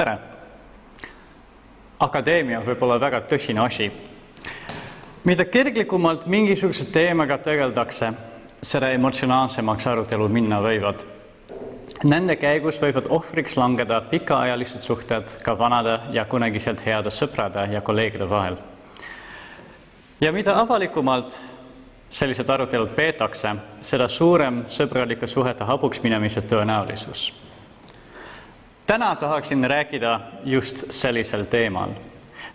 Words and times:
tere! 0.00 0.16
akadeemia 2.00 2.62
võib 2.64 2.82
olla 2.86 2.96
väga 3.00 3.20
tõsine 3.28 3.60
asi. 3.60 3.90
mida 5.28 5.44
kirglikumalt 5.44 6.24
mingisuguse 6.26 6.86
teemaga 6.92 7.36
tegeldakse, 7.38 8.08
seda 8.62 8.88
emotsionaalsemaks 8.96 9.86
arutelud 9.86 10.32
minna 10.32 10.60
võivad. 10.64 11.04
Nende 12.04 12.36
käigus 12.40 12.78
võivad 12.80 13.10
ohvriks 13.12 13.58
langeda 13.60 14.00
pikaajalised 14.00 14.80
suhted 14.80 15.36
ka 15.44 15.58
vanade 15.58 15.98
ja 16.16 16.24
kunagiselt 16.24 16.80
heade 16.86 17.12
sõprade 17.12 17.66
ja 17.72 17.80
kolleegide 17.80 18.28
vahel. 18.28 18.56
ja 20.20 20.32
mida 20.32 20.56
avalikumalt 20.62 21.38
sellised 22.10 22.48
arutelud 22.48 22.96
peetakse, 22.96 23.54
seda 23.82 24.08
suurem 24.08 24.64
sõbralike 24.68 25.26
suhete 25.26 25.64
hapuks 25.64 26.02
minemise 26.02 26.40
tõenäolisus. 26.40 27.49
Täna 28.90 29.16
tahaksin 29.16 29.64
rääkida 29.70 30.20
just 30.44 30.84
sellisel 30.90 31.44
teemal, 31.44 31.90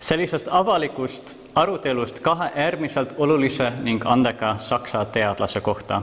sellisest 0.00 0.48
avalikust 0.50 1.36
arutelust 1.54 2.18
kahe 2.20 2.50
äärmiselt 2.54 3.14
olulise 3.16 3.72
ning 3.80 4.02
andeka 4.04 4.58
saksa 4.58 5.04
teadlase 5.04 5.60
kohta, 5.60 6.02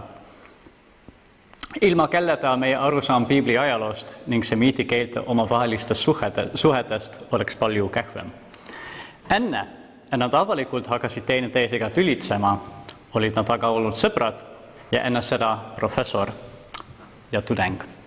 ilma 1.82 2.08
kelleta 2.08 2.58
meie 2.58 2.76
arusaam 2.76 3.26
piibli 3.26 3.58
ajaloost 3.58 4.18
ning 4.27 4.44
semiitikeelte 4.44 5.20
omavahelistest 5.20 6.02
suhete, 6.02 6.50
suhetest 6.55 7.22
oleks 7.32 7.55
palju 7.55 7.90
kehvem. 7.90 8.34
enne, 9.30 9.68
et 10.13 10.20
nad 10.20 10.34
avalikult 10.34 10.88
hakkasid 10.88 11.24
teineteisega 11.24 11.90
tülitsema, 11.90 12.58
olid 13.13 13.36
nad 13.36 13.50
aga 13.50 13.70
olnud 13.70 13.94
sõbrad 13.94 14.41
ja 14.91 15.04
enne 15.04 15.22
seda 15.22 15.58
professor 15.76 16.32
ja 17.32 17.41
tudeng. 17.41 18.02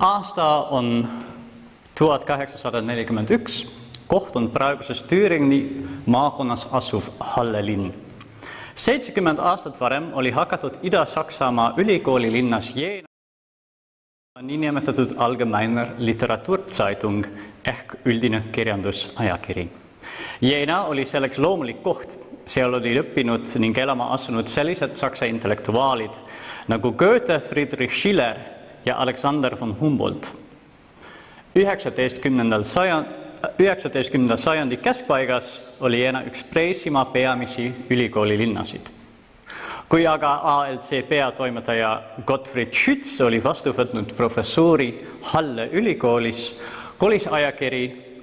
Aasta 0.00 0.44
on 0.70 1.08
tuhat 1.98 2.24
kaheksasada 2.24 2.80
nelikümmend 2.80 3.30
üks, 3.36 3.66
koht 4.08 4.36
on 4.36 4.48
praeguses 4.50 5.02
Thüringi 5.04 5.60
maakonnas 6.06 6.66
asuv 6.72 7.10
Halle 7.20 7.60
linn. 7.66 7.92
seitsekümmend 8.74 9.38
aastat 9.38 9.80
varem 9.80 10.12
oli 10.14 10.30
hakatud 10.30 10.78
Ida-Saksamaa 10.82 11.74
ülikooli 11.76 12.32
linnas 12.32 12.72
Jeena 12.76 13.06
niinimetatud 14.42 15.12
Allgemeiner 15.18 15.88
Literatuurzeitung 15.98 17.26
ehk 17.64 17.94
üldine 18.04 18.42
kirjandusajakiri. 18.52 19.68
Jeena 20.40 20.84
oli 20.84 21.04
selleks 21.04 21.38
loomulik 21.38 21.82
koht, 21.82 22.16
seal 22.46 22.72
olid 22.74 23.02
õppinud 23.02 23.52
ning 23.58 23.78
elama 23.78 24.08
asunud 24.14 24.48
sellised 24.48 24.96
saksa 24.96 25.28
intellektuaalid 25.28 26.16
nagu 26.68 26.92
Goethe, 26.92 27.38
Friedrich 27.40 27.92
Schiller 27.92 28.59
ja 28.90 28.98
Alexander 28.98 29.56
von 29.60 29.76
Humboldt. 29.80 30.32
üheksateistkümnendal 31.54 32.62
sajand, 32.62 33.06
üheksateistkümnenda 33.58 34.36
sajandi 34.36 34.76
keskpaigas 34.76 35.60
oli 35.80 36.00
Jeena 36.02 36.22
üks 36.26 36.44
Preisimaa 36.52 37.04
peamisi 37.04 37.72
ülikoolilinnasid 37.90 38.90
kui 39.90 40.06
aga 40.06 40.36
ALC 40.46 41.02
peatoimetaja 41.08 41.88
Gottfried 42.26 42.70
Schütz 42.70 43.16
oli 43.26 43.40
vastu 43.42 43.72
võtnud 43.74 44.12
professuuri 44.14 44.92
Halle 45.32 45.66
ülikoolis, 45.74 46.44
kolis 46.98 47.26
ajakiri, 47.26 47.82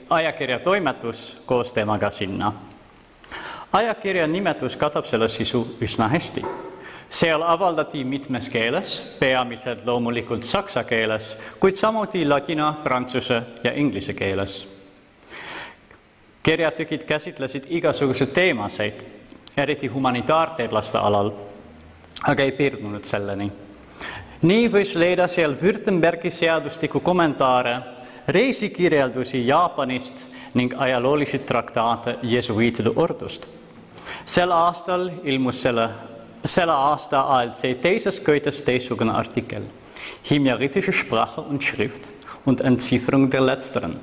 ajakirja 0.10 0.62
toimetus 0.64 1.26
koos 1.46 1.74
temaga 1.76 2.10
sinna. 2.10 2.54
ajakirja 3.74 4.28
nimetus 4.28 4.78
katab 4.78 5.06
selle 5.06 5.28
sisu 5.28 5.66
üsna 5.82 6.08
hästi. 6.08 6.46
Seal 7.10 7.42
avaldati 7.42 8.04
mitmes 8.04 8.50
keeles, 8.50 9.02
peamiselt 9.20 9.86
loomulikult 9.86 10.44
saksa 10.44 10.84
keeles, 10.84 11.36
kuid 11.60 11.76
samuti 11.76 12.26
ladina, 12.26 12.74
prantsuse 12.84 13.42
ja 13.64 13.74
inglise 13.76 14.14
keeles. 14.14 14.68
kirjatükid 16.44 17.04
käsitlesid 17.04 17.64
igasuguseid 17.70 18.30
teemasid, 18.32 19.04
eriti 19.58 19.88
humanitaarteadlaste 19.88 20.98
alal 20.98 21.32
aga 22.24 22.44
ei 22.44 22.52
piirdunud 22.52 23.06
selleni. 23.06 23.52
nii 24.42 24.70
võis 24.70 24.96
leida 24.98 25.28
seal 25.28 25.56
Württembergi 25.58 26.32
seadustiku 26.32 27.00
kommentaare, 27.00 27.78
reisikirjeldusi 28.28 29.46
Jaapanist 29.48 30.26
ning 30.54 30.74
ajaloolisi 30.78 31.40
traktaate 31.40 32.18
jesuiitide 32.22 32.92
ordust. 32.96 33.48
sel 34.26 34.52
aastal 34.52 35.10
ilmus 35.24 35.62
selle, 35.62 35.90
selle 36.48 36.74
aasta 36.74 37.22
ALC 37.22 37.76
teises 37.82 38.20
Goethes 38.24 38.62
teistsugune 38.64 39.14
artikkel 39.14 39.68
Himjaritische 40.24 40.94
Sprache 40.94 41.42
und 41.42 41.64
Schrift 41.64 42.12
und 42.46 42.62
Entzifferung 42.62 43.30
der 43.30 43.42
letzteren. 43.42 44.00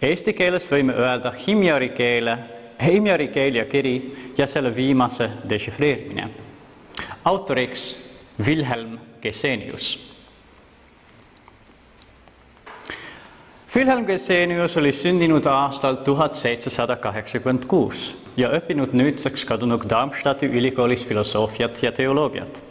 Eesti 0.00 0.32
keeles 0.34 0.66
võime 0.70 0.94
öelda 0.98 1.32
himjari 1.32 1.92
keele, 1.94 2.38
himjari 2.82 3.28
keel 3.32 3.60
ja 3.60 3.64
kiri 3.70 3.94
ja 4.38 4.46
selle 4.50 4.74
viimase 4.74 5.30
dešifreerimine 5.48 6.28
autoriks 7.24 7.96
Wilhelm 8.46 8.98
Gesenius. 9.22 9.98
Wilhelm 13.74 14.06
Gesenius 14.06 14.76
oli 14.76 14.92
sündinud 14.92 15.46
aastal 15.46 15.96
tuhat 16.04 16.36
seitsesada 16.38 16.96
kaheksakümmend 16.96 17.64
kuus 17.66 18.12
ja 18.36 18.50
õppinud 18.56 18.92
nüüdseks 18.92 19.44
kadunud 19.48 19.86
Darmstadti 19.90 20.46
ülikoolis 20.46 21.06
filosoofiat 21.06 21.82
ja 21.82 21.92
teoloogiat. 21.92 22.62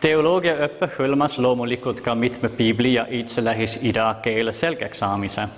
teoloogiaõpe 0.00 0.88
hõlmas 0.98 1.38
loomulikult 1.38 2.00
ka 2.00 2.14
mitme 2.14 2.48
piibli 2.48 2.94
ja 2.94 3.06
iidse 3.10 3.44
Lähis-Ida 3.44 4.14
keele 4.22 4.52
selgeks 4.52 4.98
saamise, 4.98 5.48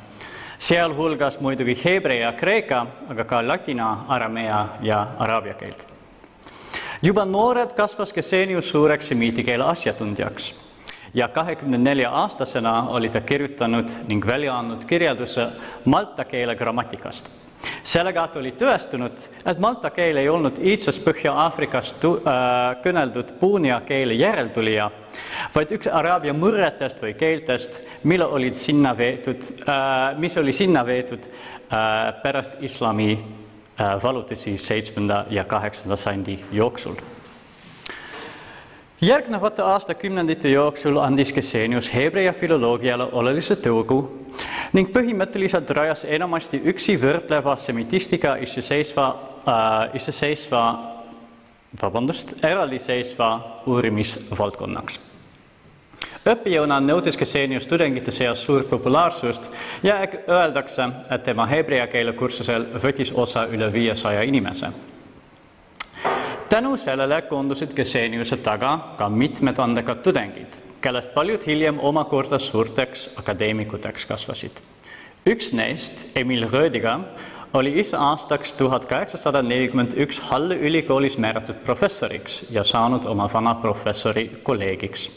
sealhulgas 0.59 1.41
muidugi 1.41 1.77
heebrea 1.85 2.31
ja 2.31 2.33
kreeka, 2.33 2.87
aga 3.09 3.25
ka 3.25 3.43
ladina, 3.47 4.05
aramea 4.09 4.67
ja 4.83 5.07
araabia 5.19 5.55
keelt 5.55 5.87
juba 7.03 7.25
noored 7.25 7.73
kasvas 7.73 8.13
Gesenius 8.13 8.71
suureks 8.71 9.09
semiitikeele 9.09 9.65
asjatundjaks 9.65 10.55
ja 11.15 11.29
kahekümne 11.29 11.79
nelja 11.79 12.11
aastasena 12.11 12.89
oli 12.89 13.09
ta 13.09 13.21
kirjutanud 13.21 13.89
ning 14.09 14.27
välja 14.27 14.59
andnud 14.59 14.85
kirjelduse 14.85 15.49
malta 15.85 16.25
keele 16.25 16.57
grammatikast. 16.57 17.31
Sellega 17.85 18.29
oli 18.39 18.53
tõestanud, 18.59 19.25
et 19.47 19.59
malta 19.61 19.91
keel 19.95 20.21
ei 20.21 20.29
olnud 20.29 20.59
iidsest 20.63 21.03
Põhja-Aafrikas 21.05 21.93
äh, 22.05 22.23
kõneldud 22.85 23.35
puunia 23.41 23.81
keele 23.87 24.17
järeltulija, 24.19 24.91
vaid 25.55 25.75
üks 25.77 25.91
araabia 25.93 26.35
murretest 26.37 27.03
või 27.03 27.15
keeltest, 27.19 27.83
mille 28.05 28.27
olid 28.27 28.57
sinna 28.59 28.95
veetud 28.97 29.45
äh,, 29.67 30.17
mis 30.19 30.37
oli 30.41 30.53
sinna 30.57 30.85
veetud 30.87 31.29
äh, 31.29 32.23
pärast 32.23 32.59
islami 32.61 33.19
valutusi 34.03 34.59
seitsmenda 34.59 35.25
ja 35.31 35.45
kaheksanda 35.45 35.97
sajandi 35.97 36.39
jooksul. 36.53 36.95
järgnevate 39.01 39.63
aastakümnendite 39.63 40.49
jooksul 40.49 40.99
andis 41.01 41.33
Gesenius 41.33 41.89
heebrea 41.95 42.33
filoloogiale 42.33 43.07
olulise 43.13 43.55
tõugu 43.55 44.03
ning 44.73 44.93
põhimõtteliselt 44.95 45.71
rajas 45.75 46.05
enamasti 46.05 46.63
üksi 46.73 46.97
võrdleva 47.01 47.57
semitistika 47.57 48.37
iseseisva 48.45 49.07
äh,, 49.11 49.95
iseseisva, 49.99 50.65
vabandust, 51.83 52.37
eraldiseisva 52.45 53.31
uurimisvaldkonnaks 53.67 55.01
õppijõuna 56.29 56.81
nõudis 56.85 57.17
Gesenius 57.17 57.67
tudengite 57.69 58.13
seas 58.13 58.43
suurt 58.45 58.69
populaarsust 58.69 59.51
ja 59.83 59.97
öeldakse, 60.29 60.89
et 61.11 61.23
tema 61.25 61.47
heebrea 61.49 61.87
keele 61.89 62.13
kursusel 62.13 62.67
võttis 62.83 63.13
osa 63.15 63.47
üle 63.49 63.73
viiesaja 63.73 64.23
inimese. 64.23 64.73
tänu 66.49 66.77
sellele 66.77 67.23
koondusid 67.23 67.75
Geseniuse 67.75 68.37
taga 68.37 68.95
ka 68.99 69.09
mitmed 69.09 69.59
andekad 69.59 70.03
tudengid, 70.03 70.61
kellest 70.81 71.15
paljud 71.15 71.45
hiljem 71.47 71.81
omakorda 71.81 72.39
suurteks 72.39 73.09
akadeemikuteks 73.17 74.07
kasvasid. 74.07 74.63
üks 75.29 75.53
neist, 75.53 76.07
Emil 76.17 76.49
Rödiga, 76.53 77.01
oli 77.55 77.75
ise 77.81 77.97
aastaks 77.97 78.53
tuhat 78.53 78.85
kaheksasada 78.85 79.43
nelikümmend 79.43 79.97
üks 79.99 80.21
Halle 80.31 80.57
ülikoolis 80.57 81.19
määratud 81.19 81.61
professoriks 81.65 82.45
ja 82.51 82.65
saanud 82.65 83.07
oma 83.07 83.29
vana 83.33 83.55
professori 83.55 84.31
kolleegiks 84.43 85.11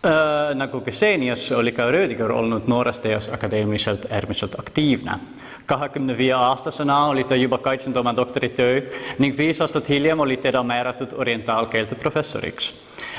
Äh, 0.00 0.54
nagu 0.56 0.80
Gesenius 0.80 1.50
oli 1.52 1.74
ka 1.76 1.90
Rödiger 1.92 2.32
olnud 2.32 2.64
noorest 2.72 3.04
eas 3.04 3.26
akadeemiliselt 3.28 4.06
äärmiselt 4.10 4.54
aktiivne. 4.58 5.18
kahekümne 5.66 6.16
viie 6.18 6.32
aastasena 6.32 7.06
oli 7.06 7.24
ta 7.24 7.36
juba 7.36 7.58
kaitsnud 7.58 7.96
oma 7.96 8.16
doktoritöö 8.16 8.80
ning 9.18 9.36
viis 9.38 9.60
aastat 9.60 9.88
hiljem 9.88 10.20
oli 10.20 10.36
teda 10.36 10.62
määratud 10.62 11.12
orientaalkeelte 11.12 11.94
professoriks. 11.94 12.74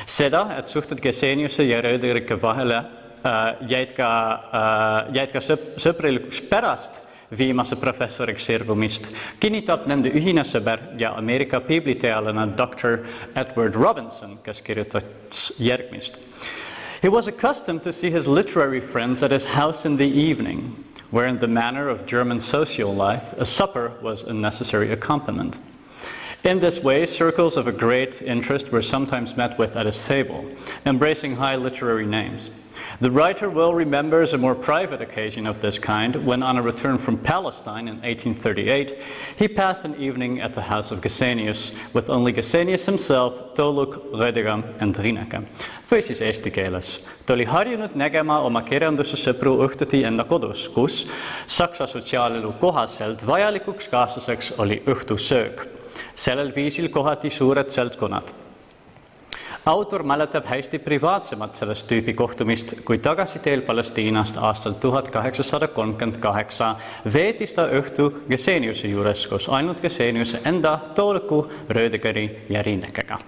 Seda, 0.06 0.48
et 0.58 0.68
suhted 0.68 1.02
Geseniuse 1.02 1.64
ja 1.68 1.82
Rödigeri 1.82 2.26
vahele 2.42 2.78
äh, 3.24 3.68
jäid 3.70 3.96
ka 3.98 4.10
äh,, 4.54 5.16
jäid 5.16 5.32
ka 5.34 5.40
sõp-, 5.40 5.74
sõprilikuks 5.82 6.44
pärast 6.50 7.04
viimase 7.32 7.76
professoriks 7.80 8.46
sirgumist, 8.46 9.12
kinnitab 9.40 9.86
nende 9.88 10.12
ühine 10.12 10.44
sõber 10.44 10.82
ja 11.00 11.14
Ameerika 11.18 11.62
piibliteadlane 11.64 12.50
doktor 12.58 13.06
Edward 13.36 13.76
Robinson, 13.76 14.38
kes 14.44 14.62
kirjutas 14.62 15.52
järgmist. 15.60 16.20
He 17.02 17.10
was 17.10 17.28
accustomed 17.28 17.82
to 17.84 17.94
see 17.94 18.12
his 18.12 18.28
literary 18.28 18.82
friends 18.82 19.24
at 19.24 19.32
his 19.32 19.46
house 19.46 19.86
in 19.86 19.98
the 19.98 20.06
evening, 20.06 20.84
where 21.10 21.26
in 21.26 21.40
the 21.40 21.48
manner 21.48 21.90
of 21.90 22.06
German 22.06 22.40
social 22.40 22.94
life, 22.94 23.34
a 23.38 23.46
supper 23.46 23.92
was 24.02 24.24
a 24.24 24.34
necessary 24.34 24.92
accompaniment. 24.92 25.58
In 26.44 26.58
this 26.58 26.82
way, 26.82 27.06
circles 27.06 27.56
of 27.56 27.68
a 27.68 27.72
great 27.72 28.20
interest 28.24 28.72
were 28.72 28.82
sometimes 28.82 29.38
met 29.38 29.60
with 29.60 29.78
at 29.78 29.86
his 29.86 30.04
table, 30.04 30.44
embracing 30.88 31.36
high 31.36 31.56
literary 31.56 32.08
names. 32.08 32.50
The 33.00 33.12
writer 33.12 33.48
well 33.48 33.76
remembers 33.76 34.34
a 34.34 34.40
more 34.40 34.56
private 34.56 35.04
occasion 35.04 35.46
of 35.46 35.62
this 35.62 35.78
kind 35.78 36.16
when, 36.26 36.42
on 36.42 36.58
a 36.58 36.62
return 36.64 36.98
from 36.98 37.20
Palestine 37.20 37.88
in 37.88 38.02
1838, 38.02 39.00
he 39.38 39.48
passed 39.48 39.86
an 39.86 39.96
evening 40.02 40.42
at 40.42 40.56
the 40.56 40.62
house 40.62 40.90
of 40.90 41.02
Gesenius 41.02 41.76
with 41.94 42.10
only 42.10 42.34
Gesenius 42.34 42.86
himself, 42.86 43.54
Toluk, 43.54 44.02
Rödiger 44.12 44.64
and 44.80 44.96
siis 46.02 46.22
eesti 46.22 46.52
keeles. 46.52 47.02
Ta 47.26 47.34
oli 47.34 47.46
harjunud 47.46 47.94
nägema 47.94 48.40
oma 48.42 48.64
kirjanduse 48.64 49.18
sõpru 49.20 49.60
õhtuti 49.62 50.06
enda 50.08 50.24
kodus, 50.24 50.70
kus 50.74 51.06
Saksa 51.46 51.86
sotsiaalelu 51.86 52.54
kohaselt 52.60 53.28
vajalikuks 53.28 53.92
kaaslaseks 53.92 54.54
oli 54.58 54.82
õhtusöök. 54.88 55.81
Sellel 56.16 56.52
viisil 56.56 56.90
kohati 56.90 57.30
suured 57.30 57.70
seltskonnad. 57.70 58.34
autor 59.66 60.04
mäletab 60.04 60.46
hästi 60.46 60.80
privaatsemat 60.80 61.56
sellest 61.56 61.88
tüüpi 61.88 62.14
kohtumist, 62.14 62.74
kui 62.86 62.98
tagasiteel 62.98 63.62
Palestiinast 63.62 64.38
aastal 64.38 64.74
tuhat 64.74 65.12
kaheksasada 65.12 65.68
kolmkümmend 65.68 66.18
kaheksa 66.20 66.76
veetis 67.14 67.54
ta 67.54 67.68
õhtu 67.68 68.12
Geseniuse 68.30 68.88
juures 68.88 69.28
koos 69.28 69.50
ainult 69.50 69.82
Geseniuse 69.82 70.42
enda 70.46 70.80
Toolku, 70.96 71.48
Rödegeri 71.70 72.46
ja 72.50 72.62
Riinekega 72.62 73.20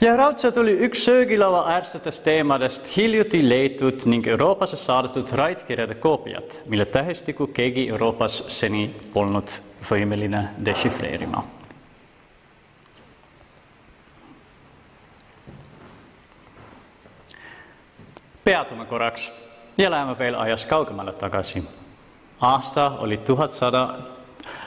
ja 0.00 0.16
raudselt 0.16 0.56
oli 0.56 0.76
üks 0.86 1.04
söögilaua 1.04 1.64
äärsetest 1.72 2.24
teemadest 2.24 2.96
hiljuti 2.96 3.48
leitud 3.48 4.04
ning 4.04 4.26
Euroopasse 4.28 4.76
saadetud 4.76 5.30
raidkirjade 5.32 5.94
koopiad, 5.94 6.60
mille 6.66 6.84
tähestikku 6.84 7.46
keegi 7.46 7.88
Euroopas 7.88 8.44
seni 8.48 8.90
polnud 9.12 9.60
võimeline 9.90 10.48
dešifreerima. 10.64 11.44
peatume 18.46 18.84
korraks 18.86 19.32
ja 19.78 19.90
läheme 19.90 20.18
veel 20.18 20.34
ajas 20.38 20.66
kaugemale 20.66 21.12
tagasi. 21.12 21.64
aasta 22.40 22.90
oli 22.90 23.16
tuhat 23.16 23.50
sada, 23.50 23.98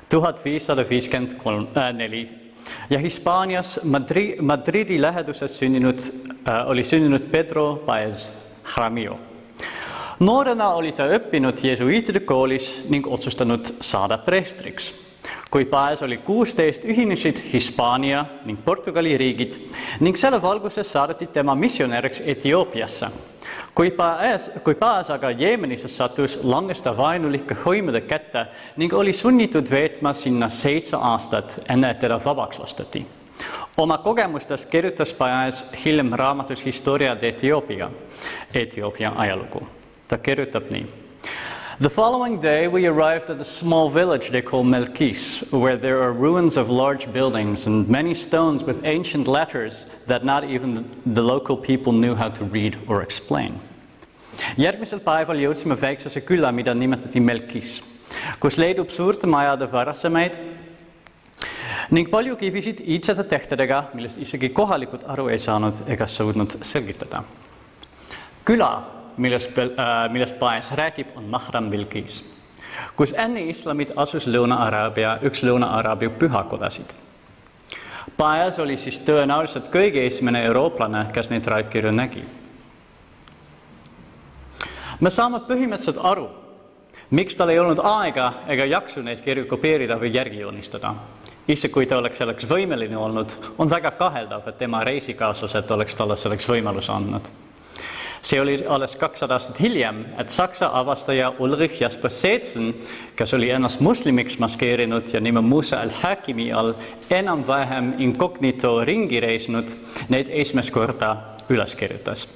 tuhat 0.09 0.45
viissada 0.45 0.83
viiskümmend 0.89 1.37
kolm, 1.43 1.67
äh, 1.77 1.93
neli 1.93 2.48
ja 2.89 2.99
Hispaanias 2.99 3.79
Madri, 3.83 4.37
Madridi 4.41 5.01
läheduses 5.01 5.59
sündinud 5.59 5.99
äh,, 5.99 6.67
oli 6.67 6.83
sündinud 6.83 7.29
Pedro 7.31 7.75
Paez 7.85 8.29
Jaramillo. 8.69 9.19
noorena 10.19 10.69
oli 10.69 10.91
ta 10.91 11.07
õppinud 11.07 11.63
jesuiitide 11.63 12.19
koolis 12.19 12.83
ning 12.89 13.07
otsustanud 13.07 13.75
saada 13.81 14.17
preestriks. 14.17 14.93
kui 15.51 15.65
Paez 15.65 16.03
oli 16.03 16.17
kuusteist, 16.17 16.85
ühinesid 16.85 17.41
Hispaania 17.53 18.25
ning 18.45 18.59
Portugali 18.65 19.17
riigid 19.17 19.59
ning 19.99 20.17
selle 20.17 20.41
valguses 20.41 20.91
saadeti 20.91 21.27
tema 21.27 21.55
missionäriks 21.55 22.21
Etioopiasse 22.25 23.07
kui 23.79 23.91
Paes, 23.95 24.49
kui 24.59 24.75
Paes 24.75 25.07
aga 25.13 25.29
Jeemenisse 25.31 25.87
sattus, 25.87 26.33
langes 26.43 26.81
ta 26.83 26.91
hõimude 27.63 28.01
kätte 28.03 28.41
ning 28.75 28.91
oli 28.91 29.13
sunnitud 29.15 29.71
veetma 29.71 30.11
sinna 30.11 30.49
seitse 30.51 30.99
aastat, 30.99 31.61
enne 31.71 31.93
teda 31.95 32.17
vabaks 32.19 32.59
oma 33.79 33.97
kirjutas 34.67 35.13
raamatus 36.11 36.65
ajalugu. 39.15 39.63
ta 40.07 40.17
kirjutab 40.17 40.67
nii. 40.71 40.85
The 41.79 41.89
following 41.89 42.41
day, 42.41 42.67
we 42.67 42.85
arrived 42.87 43.29
at 43.29 43.39
a 43.39 43.45
small 43.45 43.89
village 43.89 44.31
they 44.31 44.41
call 44.41 44.65
Melkis, 44.65 45.49
where 45.53 45.77
there 45.77 46.03
are 46.03 46.11
ruins 46.11 46.57
of 46.57 46.69
large 46.69 47.07
buildings 47.13 47.67
and 47.67 47.87
many 47.87 48.13
stones 48.13 48.65
with 48.65 48.83
ancient 48.83 49.29
letters 49.29 49.85
that 50.05 50.25
not 50.25 50.43
even 50.43 50.85
the 51.05 51.21
local 51.21 51.55
people 51.55 51.93
knew 51.93 52.15
how 52.15 52.27
to 52.27 52.43
read 52.43 52.77
or 52.89 53.01
explain. 53.01 53.61
Järgmisel 54.57 54.99
päeval 55.03 55.39
jõudsime 55.43 55.77
väiksesse 55.81 56.21
külla, 56.21 56.51
mida 56.51 56.73
nimetati 56.73 57.19
Melkis, 57.19 57.79
kus 58.39 58.57
leidub 58.57 58.89
suurte 58.89 59.27
majade 59.27 59.67
varasemaid 59.71 60.37
ning 61.91 62.09
palju 62.11 62.35
kivisid 62.37 62.83
iidsete 62.85 63.25
tehtedega, 63.29 63.83
millest 63.93 64.19
isegi 64.21 64.49
kohalikud 64.53 65.07
aru 65.09 65.27
ei 65.33 65.39
saanud 65.39 65.83
ega 65.87 66.07
suutnud 66.07 66.59
selgitada. 66.61 67.23
küla, 68.45 68.83
millest, 69.17 69.57
äh, 69.57 70.09
millest 70.11 70.39
Paes 70.39 70.71
räägib, 70.71 71.07
on 71.15 71.23
Mahram 71.29 71.69
Bilqis, 71.69 72.23
kus 72.95 73.13
enne 73.17 73.41
islamit 73.41 73.91
asus 73.95 74.27
Lõuna-Araabia, 74.27 75.19
üks 75.21 75.43
Lõuna-Araabia 75.43 76.09
pühakodasid. 76.09 76.93
Paes 78.17 78.59
oli 78.59 78.77
siis 78.77 78.99
tõenäoliselt 78.99 79.69
kõige 79.69 80.05
esimene 80.05 80.43
eurooplane, 80.43 81.05
kes 81.13 81.29
neid 81.29 81.45
raidkirju 81.45 81.91
nägi 81.91 82.25
me 84.99 85.09
saame 85.09 85.41
põhimõtteliselt 85.47 85.99
aru, 86.03 86.27
miks 87.15 87.37
tal 87.37 87.51
ei 87.53 87.59
olnud 87.59 87.81
aega 87.83 88.29
ega 88.51 88.67
jaksu 88.69 89.03
neid 89.05 89.23
kirju 89.25 89.47
kopeerida 89.49 89.97
või 89.99 90.13
järgi 90.13 90.43
joonistada. 90.43 90.95
isegi 91.47 91.73
kui 91.73 91.85
ta 91.85 91.97
oleks 91.97 92.17
selleks 92.17 92.45
võimeline 92.45 92.97
olnud, 92.97 93.31
on 93.57 93.69
väga 93.69 93.91
kaheldav, 93.91 94.47
et 94.47 94.57
tema 94.57 94.83
reisikaaslased 94.83 95.71
oleks 95.71 95.95
talle 95.95 96.17
selleks 96.17 96.49
võimaluse 96.49 96.91
andnud. 96.91 97.29
see 98.21 98.41
oli 98.41 98.57
alles 98.67 98.95
kakssada 98.95 99.33
aastat 99.33 99.59
hiljem, 99.59 100.05
et 100.17 100.29
Saksa 100.29 100.69
avastaja 100.73 101.33
Ulrich 101.39 101.81
Jasper 101.81 102.11
Seetsen, 102.11 102.73
kes 103.15 103.33
oli 103.33 103.49
ennast 103.49 103.79
moslemiks 103.79 104.39
maskeerinud 104.39 105.13
ja 105.13 105.19
nime 105.19 105.41
Musa 105.41 105.79
al-Hakimi 105.81 106.51
all 106.51 106.73
enam-vähem 107.09 107.93
incognito 107.97 108.83
ringi 108.83 109.19
reisnud, 109.19 109.71
neid 110.09 110.27
esimest 110.29 110.71
korda 110.71 111.15
üles 111.49 111.75
kirjutas 111.75 112.27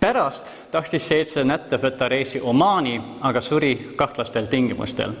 pärast 0.00 0.52
tahtis 0.70 1.08
Seetsen 1.08 1.50
ette 1.50 1.78
võtta 1.80 2.08
reisi 2.08 2.40
Omaani, 2.40 3.00
aga 3.20 3.40
suri 3.40 3.94
kahtlastel 3.96 4.46
tingimustel. 4.46 5.12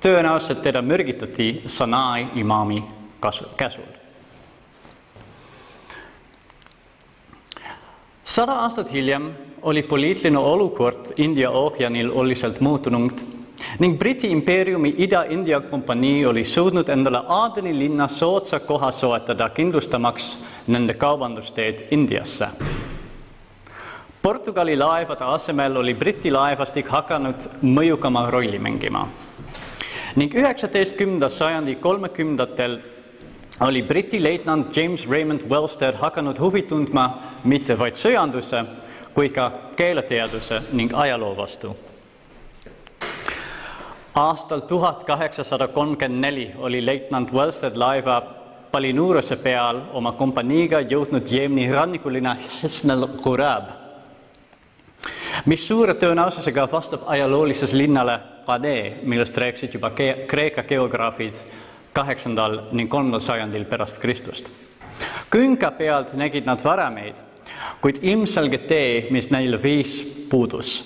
tõenäoliselt 0.00 0.62
teda 0.62 0.82
mürgitati 0.82 1.62
Sanai 1.66 2.28
imaami 2.34 2.84
kasu, 3.20 3.44
käsul. 3.56 3.88
sada 8.24 8.52
aastat 8.52 8.92
hiljem 8.92 9.32
oli 9.62 9.82
poliitiline 9.82 10.38
olukord 10.38 11.06
India 11.16 11.50
ookeanil 11.50 12.10
oluliselt 12.10 12.60
muutunud 12.60 13.12
ning 13.78 13.98
Briti 13.98 14.30
impeeriumi 14.30 14.94
Ida-India 14.98 15.60
kompanii 15.60 16.26
oli 16.26 16.44
suutnud 16.44 16.88
endale 16.88 17.22
Aadeni 17.28 17.78
linna 17.78 18.08
soodsa 18.08 18.60
koha 18.60 18.90
soetada, 18.90 19.48
kindlustamaks 19.48 20.38
nende 20.66 20.94
kaubandusteed 20.94 21.88
Indiasse 21.90 22.48
Portugali 24.22 24.76
laevade 24.76 25.24
asemel 25.24 25.76
oli 25.76 25.94
Briti 25.94 26.30
laevastik 26.30 26.88
hakanud 26.90 27.44
mõjukama 27.62 28.26
rolli 28.30 28.58
mängima. 28.58 29.06
ning 30.16 30.34
üheksateistkümnenda 30.34 31.28
sajandi 31.28 31.74
kolmekümnendatel 31.74 32.78
oli 33.60 33.82
Briti 33.82 34.22
leitnant 34.22 34.76
James 34.76 35.06
Raymond 35.10 35.40
Wellstead 35.50 35.94
hakanud 35.94 36.38
huvi 36.38 36.62
tundma 36.62 37.18
mitte 37.44 37.78
vaid 37.78 37.94
sõjanduse, 37.94 38.64
kui 39.14 39.28
ka 39.28 39.52
keeleteaduse 39.76 40.62
ning 40.72 40.92
ajaloo 40.94 41.36
vastu. 41.36 41.76
aastal 44.14 44.60
tuhat 44.60 45.04
kaheksasada 45.04 45.68
kolmkümmend 45.68 46.20
neli 46.20 46.50
oli 46.58 46.86
leitnant 46.86 47.32
Wellstead 47.32 47.76
laeva 47.76 48.22
Palinurose 48.72 49.36
peal 49.36 49.80
oma 49.92 50.12
kompaniiga 50.12 50.80
jõudnud 50.80 51.30
Jeemeni 51.30 51.72
rannikulinna 51.72 52.36
Hisnel 52.62 53.06
Ghurab 53.22 53.77
mis 55.46 55.66
suure 55.66 55.94
tõenäosusega 55.94 56.66
vastab 56.72 57.06
ajaloolises 57.06 57.72
linnale 57.72 58.18
Kadee, 58.48 59.00
millest 59.04 59.36
rääkisid 59.36 59.74
juba 59.76 59.90
Kreeka 60.26 60.62
geograafid 60.62 61.36
kaheksandal 61.92 62.62
ning 62.72 62.88
kolmandal 62.88 63.20
sajandil 63.20 63.64
pärast 63.68 64.00
Kristust. 64.00 64.50
künka 65.30 65.70
pealt 65.70 66.14
nägid 66.14 66.46
nad 66.46 66.64
varameid, 66.64 67.14
kuid 67.80 68.00
ilmselge 68.02 68.58
tee, 68.58 69.06
mis 69.10 69.30
neil 69.30 69.58
viis, 69.62 70.00
puudus. 70.30 70.82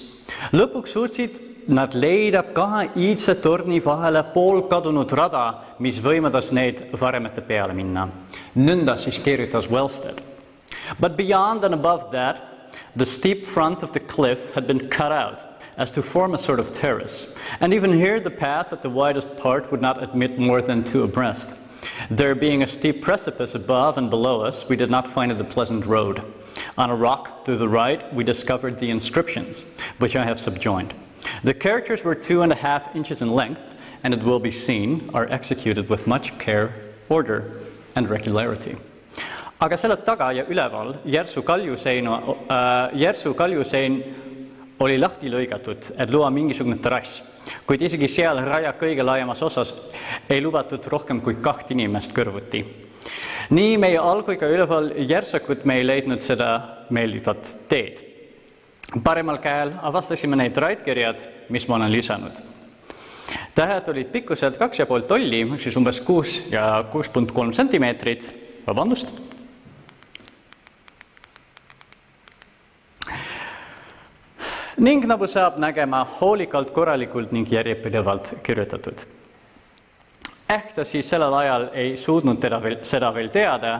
lõpuks 0.53 0.93
suutsid 0.93 1.41
nad 1.69 1.95
leida 1.95 2.43
kahe 2.43 2.89
iidse 2.97 3.35
torni 3.35 3.81
vahele 3.85 4.25
poolkadunud 4.35 5.13
rada, 5.13 5.45
mis 5.79 6.01
võimaldas 6.03 6.53
neid 6.53 6.83
varemete 7.01 7.41
peale 7.41 7.75
minna. 7.75 8.09
nõnda 8.57 8.97
siis 8.97 9.19
kirjutas 9.19 9.71
Wellstead. 9.71 10.21
But 11.01 11.17
beyond 11.17 11.65
and 11.65 11.75
above 11.75 12.11
that 12.11 12.52
The 12.95 13.07
steep 13.07 13.47
front 13.47 13.83
of 13.83 13.93
the 13.93 14.01
cliff 14.01 14.53
had 14.53 14.67
been 14.67 14.91
cut 14.91 15.13
out, 15.13 15.63
as 15.79 15.91
to 15.93 16.03
form 16.03 16.35
a 16.35 16.39
sort 16.39 16.61
of 16.61 16.73
terrace. 16.73 17.27
And 17.61 17.73
even 17.73 17.93
here, 17.93 18.21
the 18.21 18.31
path 18.31 18.71
at 18.71 18.83
the 18.83 18.91
widest 18.91 19.35
part 19.39 19.71
would 19.71 19.81
not 19.81 20.03
admit 20.03 20.39
more 20.39 20.61
than 20.61 20.85
two 20.85 21.03
abreast. 21.03 21.57
There 22.11 22.35
being 22.35 22.63
a 22.63 22.67
steep 22.67 23.01
precipice 23.01 23.55
above 23.55 23.97
and 23.97 24.11
below 24.11 24.43
us, 24.43 24.69
we 24.69 24.77
did 24.77 24.91
not 24.91 25.09
find 25.09 25.33
it 25.33 25.41
a 25.41 25.45
pleasant 25.45 25.87
road. 25.87 26.23
On 26.77 26.91
a 26.91 26.95
rock 26.95 27.47
to 27.47 27.57
the 27.57 27.69
right, 27.69 28.13
we 28.15 28.25
discovered 28.25 28.79
the 28.79 28.91
inscriptions, 28.91 29.65
which 29.99 30.15
I 30.15 30.25
have 30.25 30.39
subjoined. 30.39 30.93
The 31.45 31.55
characters 31.55 32.05
were 32.05 32.15
two 32.15 32.43
and 32.43 32.53
a 32.53 32.57
half 32.57 32.95
inches 32.95 33.23
in 33.23 33.33
length, 33.33 33.63
and 34.05 34.13
it 34.13 34.23
will 34.23 34.39
be 34.39 34.51
seen, 34.51 35.09
are 35.15 35.27
executed 35.29 35.89
with 35.89 36.07
much 36.07 36.39
care, 36.39 36.75
order, 37.09 37.63
and 37.95 38.11
regularity. 38.11 38.77
Aga 39.63 39.79
selle 39.79 39.97
taga 40.03 40.33
ja 40.35 40.45
üleval 40.51 40.97
järsu 41.07 41.43
kaljuseina 41.47 42.19
äh,, 42.19 42.99
järsu 43.05 43.35
kaljusein 43.39 44.01
oli 44.83 44.99
lahti 44.99 45.31
lõigatud, 45.31 45.93
et 46.03 46.11
luua 46.11 46.31
mingisugune 46.35 46.81
terrass, 46.83 47.21
kuid 47.67 47.85
isegi 47.87 48.09
seal 48.11 48.41
raja 48.43 48.73
kõige 48.79 49.05
laiemas 49.07 49.43
osas 49.47 49.75
ei 50.31 50.43
lubatud 50.43 50.87
rohkem 50.91 51.21
kui 51.23 51.37
kaht 51.39 51.71
inimest 51.71 52.15
kõrvuti. 52.17 52.65
nii 53.51 53.77
meie 53.79 53.99
all 53.99 54.25
kui 54.27 54.37
ka 54.37 54.51
üleval 54.51 54.93
järsakud 54.99 55.65
me 55.65 55.79
ei 55.79 55.87
leidnud 55.87 56.23
seda 56.23 56.49
meeldivat 56.91 57.55
teed. 57.69 58.03
paremal 59.05 59.39
käel 59.39 59.77
avastasime 59.83 60.37
need 60.37 60.57
raidkirjad, 60.57 61.23
mis 61.49 61.69
ma 61.69 61.79
olen 61.79 61.93
lisanud 61.93 62.43
tähed 63.55 63.89
olid 63.89 64.09
pikkuselt 64.13 64.57
kaks 64.57 64.79
ja 64.81 64.87
pool 64.87 65.05
tolli, 65.07 65.45
siis 65.59 65.77
umbes 65.77 66.01
kuus 66.01 66.43
ja 66.51 66.85
kuus 66.91 67.09
punkt 67.09 67.33
kolm 67.33 67.53
sentimeetrit, 67.53 68.33
vabandust. 68.67 69.32
Ning 74.83 75.05
nagu 75.07 75.27
saab 75.31 75.59
nägema, 75.63 76.03
hoolikalt, 76.19 76.73
korralikult 76.75 77.33
ning 77.33 77.47
järjepidevalt 77.51 78.35
kirjutatud. 78.43 79.05
ehk 80.49 80.73
ta 80.75 80.85
siis 80.85 81.09
sellel 81.09 81.35
ajal 81.35 81.69
ei 81.73 81.97
suutnud 81.97 82.41
teda 82.41 82.59
veel, 82.63 82.79
seda 82.83 83.15
veel 83.15 83.29
teada 83.29 83.79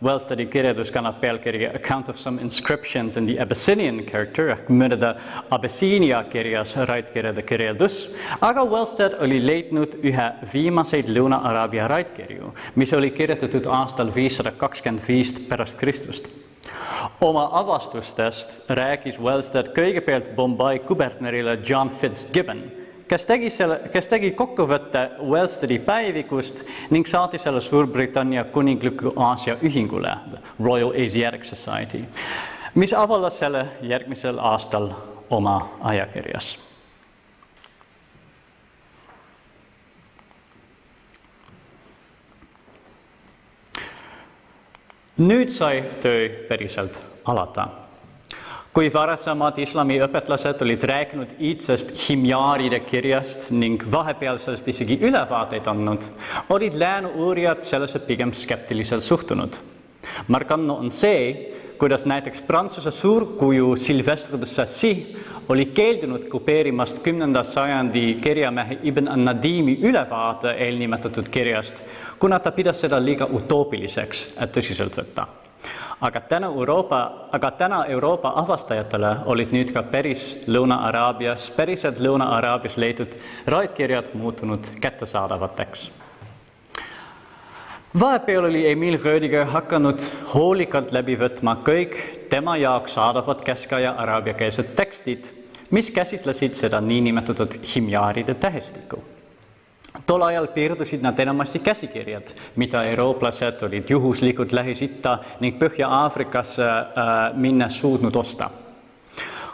Wellsteadi 0.00 0.46
kirjeldus 0.48 0.88
kannab 0.90 1.18
pealkirja 1.20 1.74
Account 1.76 2.08
of 2.08 2.18
some 2.18 2.40
inscriptions 2.40 3.16
in 3.16 3.26
the 3.26 3.38
Abyssinian 3.38 4.02
character. 4.08 4.48
Ehk 4.48 4.70
mööda 4.72 5.14
Abyssinia 5.52 6.22
kirjas 6.32 6.72
raidkirjade 6.88 7.44
kirjeldus, 7.44 8.06
aga 8.40 8.64
Wellstead 8.64 9.18
oli 9.20 9.42
leidnud 9.44 9.98
ühe 10.00 10.28
viimaseid 10.52 11.10
Lõuna-Araabia 11.12 11.88
raidkirju, 11.92 12.54
mis 12.80 12.94
oli 12.96 13.12
kirjutatud 13.12 13.68
aastal 13.68 14.14
viissada 14.14 14.56
kakskümmend 14.56 15.04
viis 15.04 15.36
pärast 15.50 15.76
Kristust 15.80 16.32
oma 17.20 17.48
avastustest 17.60 18.56
rääkis 18.68 19.18
Wellstead 19.20 19.72
kõigepealt 19.76 20.32
Bombay 20.36 20.80
kubernerile 20.84 21.58
John 21.66 21.90
Fitzgibbon 21.92 22.62
kes 23.10 23.26
tegi 23.26 23.50
selle, 23.50 23.80
kes 23.90 24.06
tegi 24.08 24.30
kokkuvõtte 24.38 25.00
Wellsteadi 25.26 25.80
päevikust 25.82 26.62
ning 26.94 27.08
saatis 27.10 27.42
selle 27.42 27.60
Suurbritannia 27.60 28.44
kuningliku 28.54 29.10
Aasia 29.16 29.56
ühingule, 29.66 30.12
Royal 30.62 30.94
Asiatic 30.94 31.44
Society, 31.44 32.04
mis 32.78 32.94
avaldas 32.94 33.40
selle 33.42 33.66
järgmisel 33.82 34.38
aastal 34.38 34.92
oma 35.30 35.56
ajakirjas. 35.80 36.54
Nüüd 45.20 45.50
sai 45.52 45.82
töö 46.00 46.28
päriselt 46.48 46.96
alata 47.28 47.66
kui 48.70 48.86
varasemad 48.94 49.56
islamiõpetlased 49.58 50.60
olid 50.62 50.84
rääkinud 50.86 51.30
iidsest 51.42 51.90
himjaaride 52.04 52.78
kirjast 52.86 53.48
ning 53.50 53.82
vahepealsest 53.92 54.68
isegi 54.70 55.00
ülevaateid 55.08 55.66
andnud, 55.70 56.06
olid 56.54 56.76
lääne 56.78 57.10
uurijad 57.18 57.64
sellesse 57.66 57.98
pigem 58.06 58.32
skeptiliselt 58.32 59.02
suhtunud. 59.02 59.58
markantne 60.28 60.72
on 60.72 60.90
see, 60.90 61.50
kuidas 61.78 62.04
näiteks 62.04 62.42
Prantsuse 62.42 62.90
suurkuju 62.90 63.76
Sylvestre 63.76 64.40
de 64.40 64.46
Sassy 64.46 64.94
oli 65.48 65.66
keeldunud 65.66 66.28
kopeerimast 66.28 67.02
kümnenda 67.02 67.42
sajandi 67.42 68.14
kirjamehe 68.22 68.78
Ibn 68.82 69.08
an-Nadimi 69.08 69.78
ülevaate 69.82 70.54
eelnimetatud 70.54 71.28
kirjast, 71.28 71.82
kuna 72.18 72.38
ta 72.38 72.52
pidas 72.52 72.80
seda 72.80 73.02
liiga 73.02 73.26
utoopiliseks, 73.26 74.28
et 74.38 74.54
tõsiselt 74.54 74.94
võtta 74.94 75.39
aga 76.00 76.20
täna 76.20 76.46
Euroopa, 76.46 77.28
aga 77.32 77.50
täna 77.50 77.84
Euroopa 77.84 78.32
avastajatele 78.36 79.16
olid 79.24 79.52
nüüd 79.52 79.72
ka 79.74 79.82
päris 79.82 80.32
Lõuna-Araabias, 80.48 81.50
päriselt 81.56 82.00
Lõuna-Araabias 82.00 82.76
leitud 82.80 83.16
raidkirjad 83.46 84.14
muutunud 84.14 84.70
kättesaadavateks. 84.80 85.90
vahepeal 88.00 88.44
oli 88.44 88.70
Emil 88.70 88.98
Rödiger 89.04 89.44
hakanud 89.44 90.00
hoolikalt 90.34 90.92
läbi 90.92 91.16
võtma 91.18 91.56
kõik 91.66 91.96
tema 92.30 92.56
jaoks 92.56 92.94
saadavad 92.94 93.44
keskaja 93.44 93.92
araabiakeelsed 93.98 94.74
tekstid, 94.76 95.32
mis 95.70 95.90
käsitlesid 95.90 96.54
seda 96.54 96.80
niinimetatud 96.80 97.58
himjaaride 97.74 98.34
tähestikku 98.34 99.02
tol 100.06 100.22
ajal 100.22 100.46
piirdusid 100.54 101.02
nad 101.02 101.18
enamasti 101.18 101.58
käsikirjad, 101.58 102.32
mida 102.56 102.82
eurooplased 102.84 103.62
olid 103.66 103.90
juhuslikult 103.90 104.52
Lähis-Itta 104.52 105.18
ning 105.40 105.58
Põhja-Aafrikasse 105.58 106.66
äh, 106.66 107.14
minnes 107.34 107.78
suutnud 107.78 108.16
osta. 108.16 108.50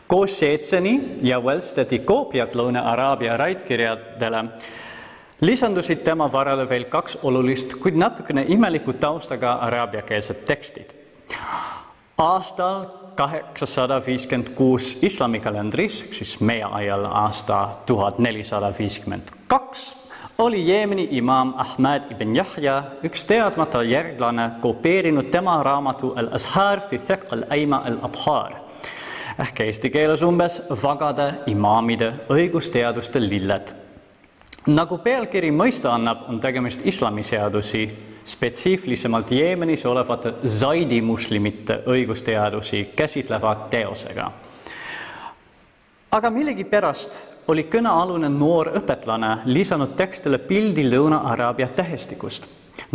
koos 0.06 0.38
Seetseni 0.38 1.18
ja 1.22 1.40
Wellsteadi 1.40 1.98
koopiad 1.98 2.54
Lõuna-Araabia 2.54 3.36
raidkirjadele 3.36 4.44
lisandusid 5.40 6.04
tema 6.04 6.32
varale 6.32 6.68
veel 6.68 6.84
kaks 6.84 7.18
olulist, 7.22 7.74
kuid 7.74 7.96
natukene 7.96 8.44
imeliku 8.48 8.92
taustaga 8.92 9.52
araabiakeelsed 9.52 10.44
tekstid. 10.46 10.94
aastal 12.18 12.86
kaheksasada 13.16 14.00
viiskümmend 14.06 14.54
kuus 14.54 14.98
islamikalendris, 15.02 16.04
siis 16.10 16.40
meie 16.40 16.64
ajal 16.64 17.04
aasta 17.04 17.68
tuhat 17.86 18.18
nelisada 18.18 18.72
viiskümmend 18.78 19.32
kaks 19.46 20.05
oli 20.38 20.68
Jeemeni 20.68 21.08
imaam 21.10 21.54
Ahmed 21.56 22.02
ibn 22.10 22.36
Yahya 22.36 22.82
üks 23.04 23.24
teadmata 23.24 23.82
järglane 23.82 24.50
kopeerinud 24.60 25.30
tema 25.30 25.62
raamatu 25.62 26.12
Al-Azhar 26.16 26.80
fi 26.90 26.98
fiqh 26.98 27.32
al-aima 27.32 27.82
al-adhar 27.88 28.58
ehk 29.38 29.60
eesti 29.60 29.90
keeles 29.90 30.22
umbes 30.22 30.60
vagade 30.82 31.26
imaamide 31.46 32.12
õigusteaduste 32.32 33.20
lilled. 33.20 33.72
nagu 34.66 34.98
pealkiri 34.98 35.50
mõista 35.50 35.92
annab, 35.94 36.28
on 36.28 36.40
tegemist 36.40 36.80
islamiseadusi, 36.84 37.88
spetsiifilisemalt 38.24 39.30
Jeemenis 39.30 39.86
olevate 39.86 40.32
zaidi 40.48 41.00
muslimite 41.02 41.82
õigusteadusi 41.86 42.88
käsitleva 42.96 43.54
teosega. 43.70 44.32
Aga 46.16 46.30
millegipärast 46.32 47.18
oli 47.52 47.66
kõnealune 47.68 48.30
noor 48.32 48.70
õpetlane 48.78 49.42
lisanud 49.52 49.92
tekstile 49.98 50.38
pildi 50.40 50.86
Lõuna-Araabia 50.88 51.68
tähestikust, 51.76 52.46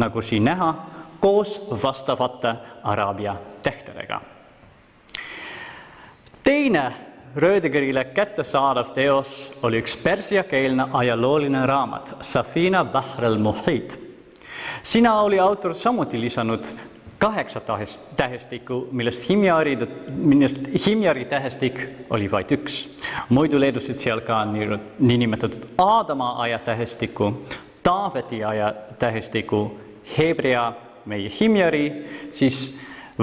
nagu 0.01 0.23
siin 0.25 0.47
näha, 0.49 0.71
koos 1.21 1.59
vastavate 1.83 2.55
araabia 2.83 3.35
tähtedega. 3.63 4.21
teine 6.43 6.91
Rödegerile 7.35 8.03
kättesaadav 8.11 8.89
teos 8.91 9.51
oli 9.63 9.79
üks 9.79 9.93
persiakeelne 10.03 10.89
ajalooline 10.93 11.61
raamat 11.65 12.17
Safina 12.21 12.83
Bahr 12.85 13.25
al-Muhit. 13.25 13.99
sina 14.83 15.21
oli 15.21 15.39
autor 15.39 15.73
samuti 15.73 16.21
lisanud 16.21 16.65
kaheksa 17.21 17.61
tähestikku, 18.15 18.87
millest 18.91 19.29
himjari, 19.29 19.77
millest 20.15 20.57
himjari 20.85 21.25
tähestik 21.25 21.77
oli 22.09 22.31
vaid 22.31 22.51
üks. 22.51 22.87
muidu 23.29 23.59
leidusid 23.59 24.01
seal 24.01 24.23
ka 24.25 24.41
nii, 24.45 24.67
niinimetatud 24.99 25.67
Aadama 25.77 26.31
aja 26.41 26.59
tähestikku, 26.59 27.45
Taaveti 27.83 28.43
aja 28.43 28.73
tähestikku, 28.99 29.77
Hebrea, 30.17 30.73
meie 31.05 31.31
himjari, 31.39 31.85
siis 32.31 32.77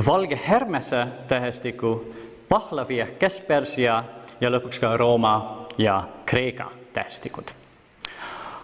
Valge 0.07 0.41
Hermese 0.49 1.07
tähestikku, 1.29 2.15
Pahlavi 2.49 3.01
ehk 3.01 3.19
Kesk-Persia 3.19 4.03
ja 4.41 4.51
lõpuks 4.51 4.79
ka 4.81 4.97
Rooma 4.97 5.67
ja 5.79 6.03
Kreeka 6.27 6.71
tähestikud 6.93 7.68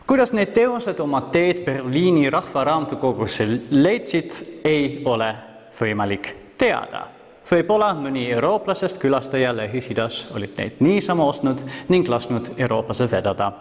kuidas 0.06 0.32
need 0.32 0.52
teosed 0.52 1.00
oma 1.00 1.20
teed 1.32 1.64
Berliini 1.64 2.30
rahvaraamatukogusse 2.30 3.46
leidsid, 3.70 4.32
ei 4.64 5.02
ole 5.04 5.34
võimalik 5.80 6.34
teada. 6.58 7.06
võib-olla 7.44 7.90
mõni 7.94 8.30
eurooplasest 8.32 8.98
külastaja 8.98 9.52
Lähis-Idas 9.56 10.30
olid 10.32 10.56
neid 10.56 10.80
niisama 10.80 11.24
ostnud 11.28 11.60
ning 11.88 12.08
lasknud 12.08 12.54
eurooplase 12.58 13.10
vedada. 13.10 13.52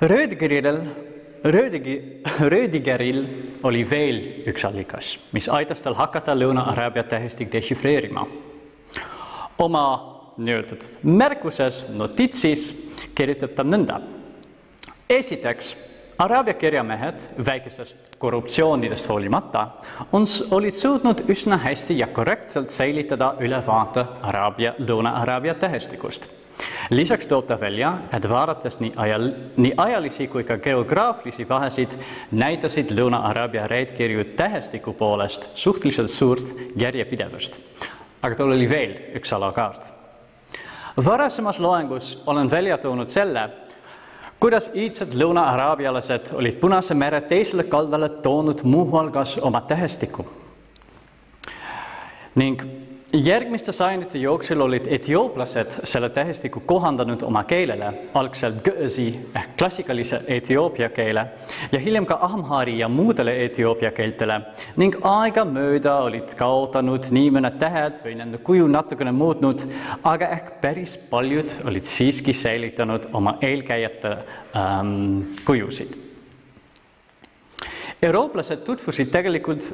Röödgeril, 0.00 0.80
Röödigi, 1.44 2.22
Röödigeril 2.40 3.26
oli 3.62 3.84
veel 3.90 4.18
üks 4.48 4.64
allikas, 4.64 5.18
mis 5.32 5.48
aitas 5.48 5.80
tal 5.80 5.94
hakata 5.94 6.34
Lõuna-Araabia 6.34 7.04
tähestik 7.04 7.52
dešifreerima. 7.52 8.26
oma 9.58 9.84
nii-öelda 10.36 10.76
märkuses, 11.02 11.86
notitsis 11.88 12.90
kirjutab 13.14 13.54
ta 13.56 13.64
nõnda. 13.64 14.00
Esiteks, 15.10 15.76
Araabia 16.18 16.54
kirjamehed 16.54 17.20
väikesest 17.46 18.16
korruptsioonidest 18.18 19.08
hoolimata 19.08 19.66
on, 20.12 20.24
olid 20.50 20.72
suutnud 20.72 21.20
üsna 21.28 21.58
hästi 21.60 21.98
ja 21.98 22.06
korrektselt 22.06 22.70
säilitada 22.72 23.34
ülevaate 23.40 24.06
Araabia, 24.22 24.72
Lõuna-Araabia 24.78 25.54
tähestikust 25.60 26.30
lisaks 26.90 27.26
toob 27.26 27.46
ta 27.46 27.58
välja, 27.60 27.90
et 28.16 28.28
vaadates 28.28 28.78
nii 28.80 28.92
ajal, 28.96 29.26
nii 29.56 29.74
ajalisi 29.76 30.26
kui 30.32 30.44
ka 30.44 30.56
geograafilisi 30.58 31.44
vahesid, 31.48 31.92
näitasid 32.32 32.94
Lõuna-Araabia 32.96 33.66
reedkirju 33.68 34.24
tähestiku 34.36 34.92
poolest 34.92 35.50
suhteliselt 35.54 36.10
suurt 36.10 36.54
järjepidevust. 36.76 37.60
aga 38.22 38.34
tal 38.34 38.56
oli 38.56 38.70
veel 38.70 38.96
üks 39.14 39.32
alakaart. 39.32 39.92
varasemas 41.04 41.60
loengus 41.60 42.22
olen 42.26 42.50
välja 42.50 42.78
toonud 42.78 43.08
selle, 43.08 43.50
kuidas 44.40 44.70
iidsed 44.74 45.14
lõuna-araabialased 45.16 46.32
olid 46.36 46.58
Punase 46.60 46.94
mere 46.94 47.20
teisele 47.20 47.64
kaldale 47.64 48.08
toonud 48.08 48.62
muuhulgas 48.64 49.38
oma 49.42 49.60
tähestiku? 49.60 50.26
Ning 52.36 52.60
järgmiste 53.12 53.72
sajandite 53.72 54.18
jooksul 54.18 54.60
olid 54.60 54.86
etiooplased 54.90 55.80
selle 55.84 56.08
tähestiku 56.10 56.60
kohandanud 56.66 57.22
oma 57.22 57.44
keelele, 57.46 57.92
algselt 58.14 58.58
Gõzi 58.66 59.06
ehk 59.36 59.54
klassikalise 59.58 60.20
Etioopia 60.26 60.88
keele 60.90 61.26
ja 61.72 61.78
hiljem 61.80 62.06
ka 62.06 62.18
Amhari 62.26 62.78
ja 62.78 62.88
muudele 62.88 63.36
Etioopia 63.44 63.92
keeltele 63.94 64.40
ning 64.76 64.98
aegamööda 65.06 65.94
olid 66.08 66.34
kaotanud 66.38 67.06
nii 67.14 67.30
mõned 67.38 67.60
tähed 67.62 68.00
või 68.04 68.16
nende 68.18 68.42
kuju 68.42 68.66
natukene 68.68 69.14
muutnud, 69.14 69.62
aga 70.02 70.32
ehk 70.38 70.50
päris 70.60 70.96
paljud 71.10 71.54
olid 71.64 71.86
siiski 71.86 72.34
säilitanud 72.34 73.08
oma 73.12 73.36
eelkäijate 73.40 74.16
ähm, 74.56 75.36
kujusid. 75.46 75.94
eurooplased 78.02 78.66
tutvusid 78.66 79.10
tegelikult 79.10 79.70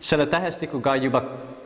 selle 0.00 0.26
tähestikuga 0.26 0.96
juba 0.96 1.22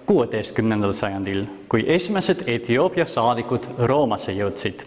kuueteistkümnendal 0.07 0.93
sajandil, 0.93 1.45
kui 1.69 1.85
esimesed 1.87 2.45
Etioopia 2.47 3.07
saadikud 3.07 3.67
Roomasse 3.79 4.33
jõudsid. 4.33 4.87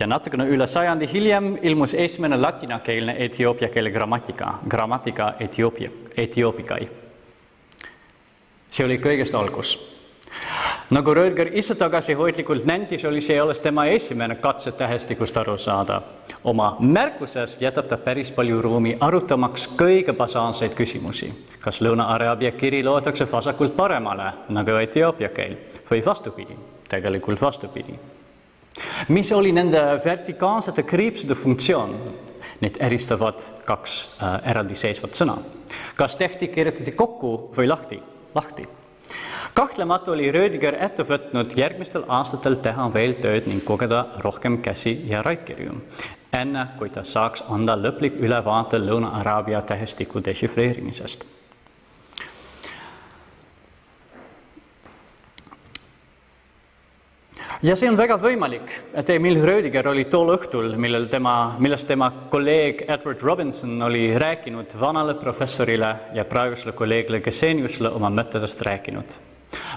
ja 0.00 0.06
natukene 0.06 0.44
üle 0.50 0.66
sajandi 0.66 1.08
hiljem 1.12 1.58
ilmus 1.62 1.94
esimene 1.94 2.36
ladinakeelne 2.36 3.14
etioopia 3.18 3.68
keele 3.68 3.90
grammatika, 3.90 4.58
grammatika 4.68 5.34
Etioopia, 5.40 5.90
Etioopikai. 6.16 6.88
see 8.70 8.86
oli 8.86 8.98
kõigest 8.98 9.34
algus 9.34 9.78
nagu 10.90 11.14
Rödger 11.14 11.48
ise 11.56 11.74
tagasihoidlikult 11.74 12.64
nentis, 12.68 13.04
oli 13.04 13.20
see 13.24 13.38
alles 13.40 13.60
tema 13.60 13.86
esimene 13.88 14.36
katse 14.40 14.72
tähestikust 14.72 15.36
aru 15.36 15.56
saada. 15.58 16.02
oma 16.44 16.76
märkuses 16.80 17.56
jätab 17.60 17.88
ta 17.88 17.96
päris 17.96 18.30
palju 18.30 18.62
ruumi 18.62 18.96
arutamaks 19.00 19.68
kõige 19.76 20.12
basaalseid 20.12 20.74
küsimusi. 20.74 21.32
kas 21.60 21.80
Lõuna-Araabia 21.80 22.52
kiri 22.52 22.84
loetakse 22.84 23.26
vasakult 23.32 23.76
paremale, 23.76 24.32
nagu 24.48 24.70
etioopia 24.70 25.28
keel, 25.28 25.56
või 25.90 26.04
vastupidi, 26.04 26.56
tegelikult 26.88 27.40
vastupidi. 27.40 27.98
mis 29.08 29.32
oli 29.32 29.52
nende 29.52 30.00
vertikaalsete 30.04 30.82
kriipsude 30.82 31.34
funktsioon? 31.34 31.94
Need 32.60 32.76
eristavad 32.80 33.40
kaks 33.64 34.08
äh, 34.22 34.50
eraldiseisvat 34.50 35.14
sõna. 35.14 35.38
kas 35.96 36.16
tehti, 36.16 36.48
kirjutati 36.48 36.92
kokku 36.92 37.50
või 37.56 37.68
lahti, 37.68 38.02
lahti 38.34 38.68
kahtlemata 39.54 40.10
oli 40.12 40.30
Rödiger 40.32 40.76
ette 40.84 41.04
võtnud 41.06 41.54
järgmistel 41.58 42.04
aastatel 42.08 42.56
teha 42.64 42.88
veel 42.94 43.14
tööd 43.20 43.46
ning 43.50 43.64
kogeda 43.64 44.04
rohkem 44.24 44.58
käsi 44.62 44.96
ja 45.10 45.22
raidkirju, 45.22 45.78
enne 46.32 46.66
kui 46.78 46.90
ta 46.90 47.04
saaks 47.04 47.44
anda 47.48 47.76
lõplik 47.76 48.18
ülevaate 48.20 48.80
Lõuna-Araabia 48.82 49.62
tähestiku 49.62 50.24
dešifreerimisest 50.24 51.24
ja 57.64 57.76
see 57.76 57.88
on 57.88 57.96
väga 57.96 58.18
võimalik, 58.20 58.72
et 58.92 59.10
Emil 59.14 59.40
Rödiger 59.44 59.88
oli 59.88 60.04
tol 60.12 60.34
õhtul, 60.34 60.74
millel 60.80 61.08
tema, 61.12 61.56
millest 61.58 61.88
tema 61.88 62.10
kolleeg 62.30 62.84
Edward 62.88 63.22
Robinson 63.24 63.78
oli 63.88 64.10
rääkinud 64.20 64.74
vanale 64.80 65.16
professorile 65.20 65.94
ja 66.14 66.26
praegusele 66.28 66.76
kolleegile 66.76 67.22
Geseniusele 67.24 67.94
oma 67.96 68.12
mõtetest 68.12 68.60
rääkinud 68.68 69.16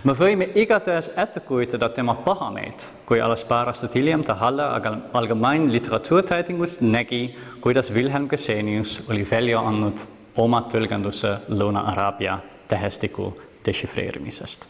me 0.04 0.14
võime 0.18 0.48
igatahes 0.58 1.10
ette 1.18 1.42
kujutada 1.46 1.90
tema 1.94 2.16
pahameelt, 2.26 2.86
kui 3.06 3.22
alles 3.22 3.44
paar 3.48 3.70
aastat 3.72 3.96
hiljem 3.98 4.24
ta 4.26 4.36
Halle 4.40 4.66
Allgemein 5.18 5.68
Literaturteitingust 5.74 6.82
nägi, 6.82 7.36
kuidas 7.62 7.92
Wilhelm 7.94 8.28
Gesenius 8.32 9.00
oli 9.10 9.28
välja 9.32 9.62
andnud 9.62 10.02
oma 10.38 10.64
tõlgenduse 10.72 11.38
Lõuna-Araabia 11.50 12.40
tähestiku 12.68 13.32
dešifreerimisest. 13.66 14.68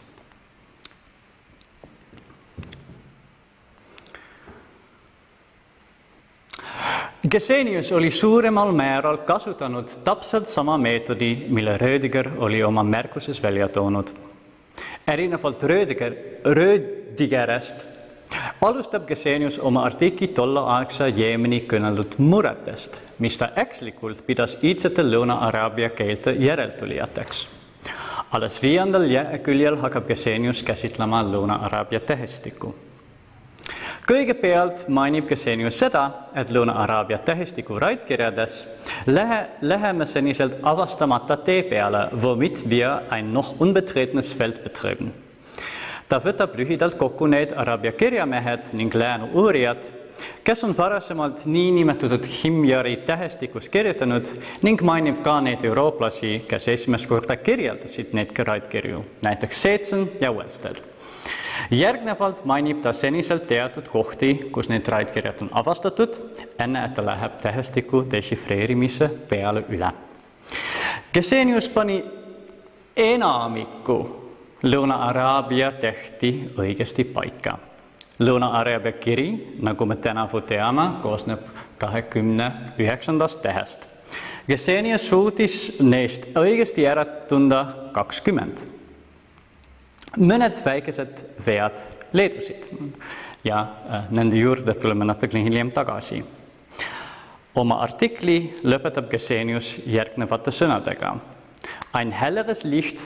Gesenius 7.30 7.92
oli 7.92 8.10
suuremal 8.10 8.72
määral 8.72 9.18
kasutanud 9.26 9.88
täpselt 10.04 10.48
sama 10.48 10.78
meetodi, 10.78 11.46
mille 11.48 11.78
Rödiger 11.78 12.30
oli 12.38 12.62
oma 12.62 12.82
märkuses 12.82 13.42
välja 13.42 13.68
toonud 13.68 14.14
erinevalt 15.08 15.62
Rödiger, 15.62 16.14
Rödigerest 16.44 17.86
alustab 18.60 19.06
Gesenius 19.08 19.58
oma 19.58 19.84
artikli 19.88 20.28
tolleaegse 20.36 21.08
Jeemeni 21.16 21.62
kõneldud 21.70 22.18
muretest, 22.20 23.00
mis 23.18 23.38
ta 23.40 23.50
ekslikult 23.56 24.20
pidas 24.26 24.58
iidsete 24.62 25.04
Lõuna-Araabia 25.06 25.90
keelte 25.96 26.36
järeltulijateks. 26.36 27.48
alles 28.32 28.62
viiendal 28.62 29.06
küljel 29.42 29.76
hakkab 29.80 30.06
Gesenius 30.08 30.62
käsitlema 30.62 31.22
Lõuna-Araabia 31.22 32.00
tähestikku 32.00 32.74
kõigepealt 34.08 34.86
mainib 34.88 35.26
Gesenius 35.28 35.76
seda, 35.82 36.04
et 36.32 36.48
Lõuna-Araabia 36.54 37.18
tähestiku 37.24 37.76
raidkirjades 37.82 38.62
lähe, 39.06 39.42
läheme 39.60 40.06
seniselt 40.08 40.56
avastamata 40.62 41.36
tee 41.44 41.62
peale, 41.68 42.06
womit 42.22 42.62
wir 42.70 43.02
ein 43.12 43.34
noch 43.34 43.60
unbetretenes 43.60 44.32
Feld 44.34 44.62
betreten. 44.64 45.12
ta 46.08 46.16
võtab 46.24 46.54
lühidalt 46.56 46.96
kokku 46.96 47.26
need 47.28 47.52
araabia 47.52 47.92
kirjamehed 47.92 48.70
ning 48.72 48.94
lääne 48.94 49.28
uurijad, 49.34 49.84
kes 50.44 50.64
on 50.64 50.72
varasemalt 50.76 51.44
niinimetatud 51.44 52.24
Himjari 52.24 52.96
tähestikus 53.04 53.68
kirjutanud 53.68 54.24
ning 54.62 54.80
mainib 54.80 55.20
ka 55.22 55.40
neid 55.40 55.64
eurooplasi, 55.68 56.46
kes 56.48 56.68
esimest 56.68 57.06
korda 57.06 57.36
kirjeldasid 57.36 58.16
neid 58.16 58.32
raidkirju, 58.32 59.04
näiteks 59.22 59.62
Seetsen 59.62 60.08
ja 60.20 60.32
Welsted 60.32 60.80
järgnevalt 61.70 62.44
mainib 62.44 62.80
ta 62.82 62.92
seniselt 62.92 63.46
teatud 63.46 63.88
kohti, 63.88 64.34
kus 64.52 64.68
need 64.68 64.88
raidkirjad 64.88 65.42
on 65.42 65.50
avastatud, 65.52 66.18
enne 66.58 66.84
et 66.84 66.94
ta 66.94 67.04
läheb 67.04 67.40
tähestiku 67.42 68.04
dešifreerimise 68.10 69.08
peale 69.28 69.64
üle. 69.68 69.90
Gesenius 71.12 71.68
pani 71.68 72.04
enamiku 72.96 73.98
Lõuna-Araabia 74.62 75.72
tehti 75.80 76.32
õigesti 76.58 77.04
paika. 77.04 77.58
Lõuna-Araabia 78.18 78.92
kiri, 78.98 79.28
nagu 79.62 79.86
me 79.86 79.96
tänavu 79.96 80.40
teame, 80.40 80.88
koosneb 81.02 81.44
kahekümne 81.78 82.50
üheksandast 82.78 83.42
tähest. 83.42 83.86
Gesenius 84.48 85.06
suutis 85.08 85.76
neist 85.80 86.26
õigesti 86.34 86.88
ära 86.90 87.04
tunda 87.04 87.62
kakskümmend 87.94 88.77
mõned 90.18 90.58
väikesed 90.64 91.22
vead 91.46 91.78
leedusid 92.12 92.68
ja 93.46 93.60
äh, 93.62 94.10
nende 94.10 94.38
juurde 94.38 94.74
tuleme 94.74 95.06
natukene 95.06 95.44
hiljem 95.46 95.70
tagasi. 95.70 96.24
oma 97.58 97.80
artikli 97.82 98.54
lõpetab 98.62 99.08
Gesenius 99.10 99.78
järgnevate 99.82 100.52
sõnadega. 100.54 101.16
Ein 101.92 102.12
helleres 102.12 102.62
Licht 102.62 103.00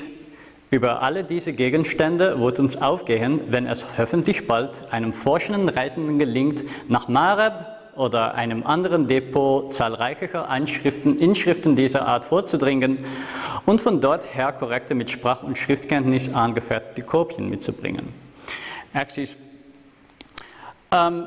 über 0.70 1.02
alle 1.02 1.24
diese 1.24 1.52
Gegenstände 1.52 2.38
wird 2.38 2.58
uns 2.58 2.76
aufgehen, 2.76 3.40
wenn 3.48 3.66
es 3.66 3.84
hoffentlich 3.96 4.46
bald 4.46 4.92
einem 4.92 5.12
forschenden 5.12 5.68
Reisenden 5.68 6.18
gelingt, 6.18 6.64
nach 6.88 7.08
Mareb 7.08 7.71
oder 7.96 8.34
einem 8.34 8.66
anderen 8.66 9.06
Depot 9.06 9.72
zahlreicher 9.72 10.48
Einschriften, 10.48 11.18
Inschriften 11.18 11.76
dieser 11.76 12.06
Art 12.06 12.24
vorzudringen 12.24 13.04
und 13.66 13.80
von 13.80 14.00
dort 14.00 14.34
her 14.34 14.52
korrekte 14.52 14.94
mit 14.94 15.10
Sprach- 15.10 15.42
und 15.42 15.58
Schriftkenntnis 15.58 16.32
angefertigte 16.32 17.02
Kopien 17.02 17.48
mitzubringen. 17.50 18.12
Ehk 18.94 19.10
ähm, 20.92 21.26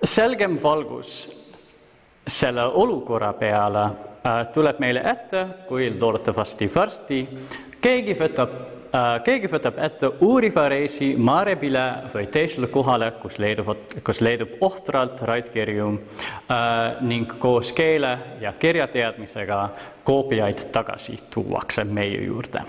selgem 0.00 0.62
valgus 0.62 1.28
selle 2.26 2.72
olukorra 2.74 3.32
peale 3.32 3.96
äh, 4.22 4.44
tuleb 4.52 4.78
meile 4.80 5.02
ette, 5.02 5.64
kui 5.68 5.88
loodetavasti 5.90 6.68
varsti 6.74 7.26
keegi 7.82 8.14
võtab 8.18 8.77
keegi 9.24 9.48
võtab 9.50 9.78
ette 9.84 10.08
uuriva 10.24 10.68
reisi 10.68 11.12
Marebile 11.16 12.10
või 12.12 12.26
teisele 12.32 12.70
kohale, 12.72 13.10
kus 13.20 13.38
leidub, 13.38 13.70
kus 14.04 14.20
leidub 14.24 14.56
ohtralt 14.64 15.20
raidkirju 15.28 15.88
äh, 15.92 17.00
ning 17.04 17.34
koos 17.40 17.72
keele 17.76 18.14
ja 18.40 18.52
kirjateadmisega 18.52 19.60
koopiaid 20.04 20.68
tagasi 20.72 21.18
tuuakse 21.30 21.84
meie 21.84 22.22
juurde. 22.24 22.64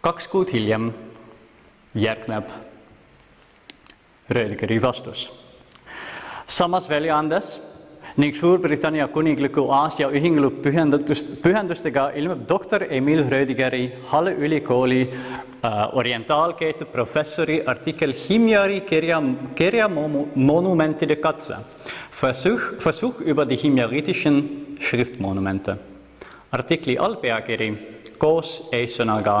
kaks 0.00 0.28
kuud 0.28 0.52
hiljem 0.52 0.92
järgneb 1.94 2.48
Rödgeri 4.30 4.82
vastus. 4.82 5.32
samas 6.48 6.88
väljaandes 6.88 7.60
ning 8.16 8.34
Suurbritannia 8.34 9.08
Kuningliku 9.08 9.68
Aasia 9.72 10.08
Ühingu 10.10 10.50
pühendatust, 10.62 11.26
pühendustega 11.42 12.10
ilmub 12.16 12.48
doktor 12.48 12.82
Emil 12.90 13.24
Rödigeri 13.30 13.92
Halle 14.10 14.34
ülikooli 14.34 15.06
äh, 15.06 15.96
orientaalkeelte 15.96 16.84
professori 16.84 17.62
artikkel 17.66 18.12
Himjari 18.12 18.80
kirja, 18.80 19.22
kirjamonumentide 19.54 21.20
Katze. 21.20 21.56
Versuch, 22.10 22.60
Versuch 22.78 23.20
über 23.20 23.46
die 23.46 23.56
himjaritischen 23.56 24.76
Schriftmonumente. 24.80 25.76
artikli 26.52 26.98
allpealkiri 27.00 27.68
koos 28.20 28.58
eessõnaga 28.76 29.36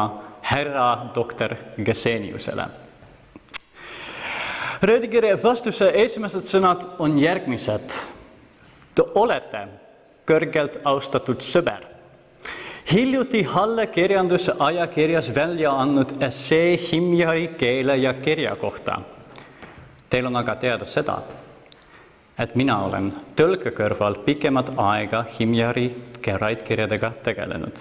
härra 0.48 1.12
doktor 1.14 1.54
Geseniusele. 1.76 2.64
Rödigeri 4.82 5.34
vastuse 5.38 5.90
esimesed 6.02 6.48
sõnad 6.48 6.86
on 6.98 7.18
järgmised 7.20 8.00
Te 8.94 9.04
olete 9.14 9.66
kõrgelt 10.28 10.80
austatud 10.84 11.40
sõber. 11.40 11.88
hiljuti 12.92 13.42
Halle 13.42 13.86
kirjanduse 13.86 14.52
ajakirjas 14.58 15.34
välja 15.34 15.72
andnud 15.72 16.22
essee 16.22 16.76
Himjari 16.76 17.48
keele 17.58 17.96
ja 17.96 18.14
kirja 18.14 18.56
kohta. 18.56 19.00
Teil 20.10 20.26
on 20.26 20.36
aga 20.36 20.56
teada 20.56 20.84
seda, 20.84 21.22
et 22.38 22.54
mina 22.54 22.84
olen 22.84 23.12
tõlke 23.36 23.70
kõrval 23.70 24.14
pikemat 24.24 24.72
aega 24.76 25.24
Himjari 25.38 25.90
raidkirjadega 26.26 27.12
tegelenud 27.22 27.78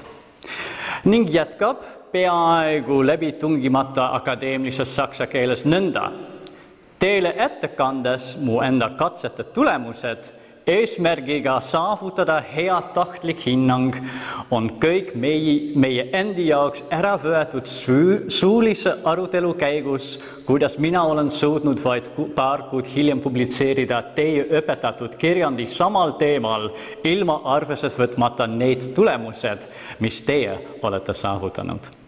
ning 1.05 1.29
jätkab 1.33 1.77
peaaegu 2.11 3.01
läbi 3.07 3.31
tungimata 3.31 4.09
akadeemilises 4.15 4.95
saksa 4.95 5.27
keeles 5.27 5.65
nõnda. 5.65 6.11
Teile 6.99 7.33
ettekandes 7.37 8.35
mu 8.37 8.59
enda 8.61 8.91
katsete 8.97 9.43
tulemused 9.43 10.40
eesmärgiga 10.67 11.59
saavutada 11.61 12.41
heatahtlik 12.41 13.45
hinnang 13.45 13.95
on 14.51 14.69
kõik 14.81 15.13
meie, 15.15 15.71
meie 15.75 16.07
endi 16.17 16.47
jaoks 16.49 16.83
ära 16.93 17.13
võetud 17.21 17.69
suulise 17.69 18.95
arutelu 19.05 19.53
käigus, 19.59 20.17
kuidas 20.45 20.77
mina 20.79 21.03
olen 21.07 21.31
suutnud 21.31 21.81
vaid 21.83 22.11
paar 22.35 22.67
kuud 22.69 22.89
hiljem 22.89 23.21
publitseerida 23.21 24.01
teie 24.17 24.45
õpetatud 24.59 25.17
kirjandi 25.21 25.67
samal 25.67 26.17
teemal, 26.21 26.69
ilma 27.03 27.41
arvesse 27.55 27.89
võtmata 27.97 28.47
neid 28.47 28.91
tulemused, 28.95 29.65
mis 29.99 30.21
teie 30.27 30.59
olete 30.81 31.13
saavutanud 31.13 32.00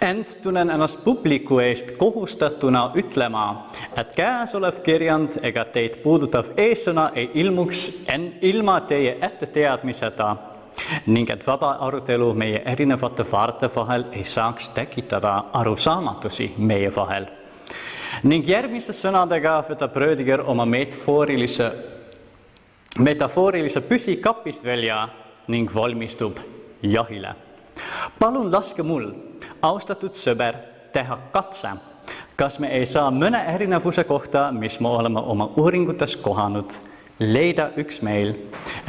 ent 0.00 0.38
tunnen 0.42 0.70
ennast 0.70 1.04
publiku 1.04 1.58
eest 1.58 1.92
kohustatuna 1.98 2.90
ütlema, 2.94 3.66
et 3.96 4.12
käesolev 4.16 4.82
kirjand 4.84 5.38
ega 5.42 5.64
teid 5.72 6.00
puudutav 6.02 6.52
eessõna 6.56 7.10
ei 7.14 7.30
ilmuks 7.42 7.88
en, 8.12 8.32
ilma 8.40 8.80
teie 8.88 9.16
etteteadmiseta 9.20 10.34
ning 11.06 11.30
et 11.32 11.46
vaba 11.46 11.70
arutelu 11.86 12.34
meie 12.34 12.60
erinevate 12.68 13.24
vaarte 13.30 13.70
vahel 13.76 14.04
ei 14.12 14.24
saaks 14.24 14.68
tekitada 14.74 15.44
arusaamatusi 15.52 16.52
meie 16.58 16.92
vahel. 16.96 17.26
ning 18.22 18.48
järgmiste 18.48 18.92
sõnadega 18.92 19.62
võtab 19.68 19.96
Rödiger 19.96 20.40
oma 20.40 20.64
metafoorilise, 20.64 21.70
metafoorilise 22.98 23.80
püsi 23.80 24.16
kapist 24.16 24.64
välja 24.64 25.08
ning 25.48 25.74
valmistub 25.74 26.38
jahile. 26.82 27.34
palun 28.18 28.52
laske 28.52 28.82
mul 28.82 29.10
austatud 29.62 30.14
sõber, 30.14 30.58
teha 30.92 31.18
katse, 31.32 31.74
kas 32.36 32.58
me 32.62 32.70
ei 32.76 32.86
saa 32.86 33.10
mõne 33.10 33.40
erinevuse 33.54 34.04
kohta, 34.04 34.50
mis 34.52 34.78
me 34.80 34.88
oleme 34.88 35.20
oma 35.20 35.50
uuringutes 35.56 36.16
kohanud, 36.24 36.76
leida 37.18 37.70
üksmeel, 37.80 38.34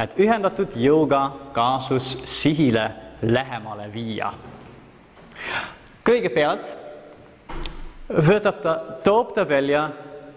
et 0.00 0.16
ühendatud 0.20 0.76
jõuga 0.76 1.22
kaasus 1.56 2.16
sihile 2.28 2.90
lähemale 3.22 3.88
viia. 3.92 4.32
kõigepealt 6.04 6.74
võtab 8.08 8.60
ta, 8.62 8.74
toob 9.04 9.32
ta 9.34 9.48
välja 9.48 9.88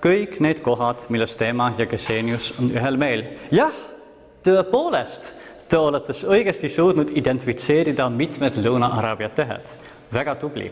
kõik 0.04 0.40
need 0.40 0.64
kohad, 0.64 1.06
milles 1.10 1.36
tema 1.36 1.74
ja 1.78 1.86
Gesenius 1.86 2.54
on 2.60 2.72
ühel 2.72 2.98
meel. 2.98 3.24
jah, 3.52 3.76
tõepoolest, 4.44 5.34
te 5.68 5.78
olete 5.78 6.14
õigesti 6.14 6.70
suutnud 6.70 7.12
identifitseerida 7.16 8.10
mitmed 8.10 8.56
Lõuna-Araabia 8.56 9.30
tähed 9.36 9.68
väga 10.12 10.36
tubli. 10.36 10.72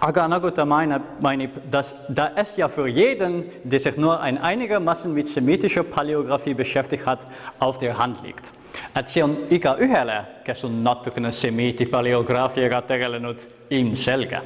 Aber 0.00 0.28
nagu 0.28 0.50
ta 0.50 0.64
mainib, 0.64 1.02
mainib 1.20 1.50
dass 1.70 1.94
da 2.08 2.32
es 2.36 2.56
ja 2.56 2.68
für 2.68 2.88
jeden, 2.88 3.44
der 3.62 3.80
sich 3.80 3.96
nur 3.96 4.20
ein 4.20 4.38
einigermaßen 4.38 5.12
mit 5.12 5.28
semitischer 5.28 5.84
Paläographie 5.84 6.54
beschäftigt 6.54 7.06
hat, 7.06 7.20
auf 7.60 7.78
der 7.78 7.96
Hand 7.96 8.22
liegt. 8.22 8.52
et 8.94 9.08
see 9.08 9.22
on 9.22 9.36
igaühele, 9.50 10.24
kes 10.44 10.64
on 10.64 10.82
natukene 10.82 11.32
semiiti 11.32 11.86
paleograafiaga 11.86 12.82
tegelenud, 12.88 13.42
ilmselge. 13.70 14.40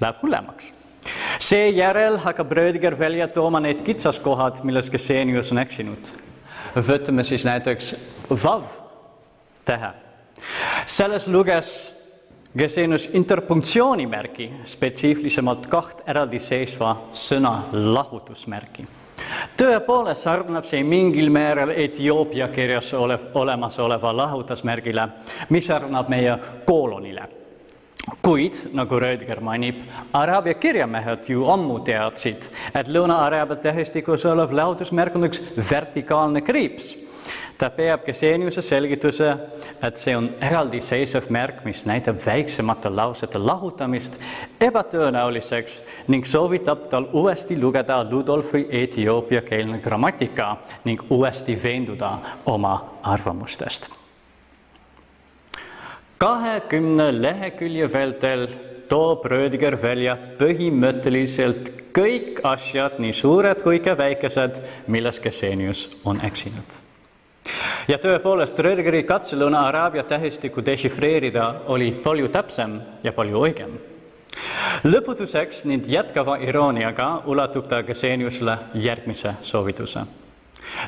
Läheb 0.00 0.22
hullemaks. 0.22 0.72
seejärel 1.38 2.18
hakkab 2.18 2.52
Rödiger 2.52 2.98
välja 2.98 3.28
tooma 3.28 3.60
need 3.60 3.84
kitsaskohad, 3.84 4.64
milles 4.64 4.90
Gesenius 4.90 5.52
on 5.52 5.58
eksinud. 5.58 6.12
võtame 6.74 7.24
siis 7.24 7.44
näiteks 7.44 7.94
vav 8.30 8.64
tähe. 9.64 9.92
selles 10.86 11.26
luges 11.26 11.95
Gesenius 12.56 13.10
interpunktsioonimärgi, 13.12 14.46
spetsiifilisemalt 14.64 15.66
kaht 15.68 15.98
eraldiseisva 16.08 16.94
sõna 17.12 17.66
lahutusmärgi. 17.72 18.86
tõepoolest 19.60 20.24
sarnab 20.24 20.64
see 20.64 20.80
mingil 20.84 21.28
määral 21.30 21.70
Etioopia 21.70 22.48
kirjas 22.48 22.94
olev, 22.94 23.28
olemasoleva 23.34 24.12
lahutusmärgile, 24.16 25.08
mis 25.50 25.66
sarnab 25.66 26.08
meie 26.08 26.38
koolonile 26.64 27.28
kuid 28.22 28.54
nagu 28.72 29.00
Rödger 29.02 29.40
mainib, 29.42 29.82
araabia 30.14 30.54
kirjamehed 30.54 31.26
ju 31.28 31.44
ammu 31.50 31.80
teadsid, 31.84 32.48
et 32.74 32.88
Lõuna-Araabia 32.88 33.56
tähestikus 33.62 34.24
olev 34.30 34.54
lahutusmärk 34.54 35.16
on 35.18 35.26
üks 35.28 35.42
vertikaalne 35.70 36.40
kriips 36.46 36.94
ta 37.58 37.70
peab 37.70 38.04
Geseniuse 38.04 38.62
selgituse, 38.62 39.30
et 39.82 40.00
see 40.00 40.14
on 40.16 40.28
eraldiseisev 40.44 41.30
märk, 41.32 41.62
mis 41.64 41.84
näitab 41.88 42.20
väiksemate 42.24 42.90
lausete 42.92 43.40
lahutamist 43.40 44.18
ebatõenäoliseks 44.60 45.80
ning 46.12 46.26
soovitab 46.28 46.86
tal 46.92 47.08
uuesti 47.16 47.56
lugeda 47.60 48.02
Ludolfi 48.10 48.66
etioopiakeelne 48.82 49.80
grammatika 49.84 50.56
ning 50.84 51.02
uuesti 51.10 51.58
veenduda 51.62 52.18
oma 52.46 52.76
arvamustest. 53.02 53.90
kahekümne 56.18 57.22
lehekülje 57.22 57.92
vältel 57.92 58.46
toob 58.88 59.24
Rödiger 59.24 59.76
välja 59.82 60.16
põhimõtteliselt 60.38 61.70
kõik 61.92 62.40
asjad, 62.44 62.98
nii 62.98 63.12
suured 63.12 63.62
kui 63.62 63.80
ka 63.80 63.96
väikesed, 63.98 64.60
milles 64.86 65.20
Gesenius 65.20 65.88
on 66.04 66.20
eksinud 66.24 66.85
ja 67.88 67.98
tõepoolest, 68.02 68.58
Rödgeri 68.62 69.02
katse 69.06 69.36
Lõuna-Araabia 69.38 70.04
tähestikku 70.08 70.64
dešifreerida 70.64 71.48
oli 71.72 71.92
palju 72.04 72.28
täpsem 72.28 72.80
ja 73.04 73.12
palju 73.12 73.44
õigem. 73.46 73.78
lõputuseks 74.84 75.64
ning 75.64 75.86
jätkava 75.88 76.36
irooniaga 76.44 77.22
ulatub 77.26 77.68
ta 77.68 77.82
Geseniusele 77.82 78.58
järgmise 78.74 79.34
soovituse. 79.42 80.04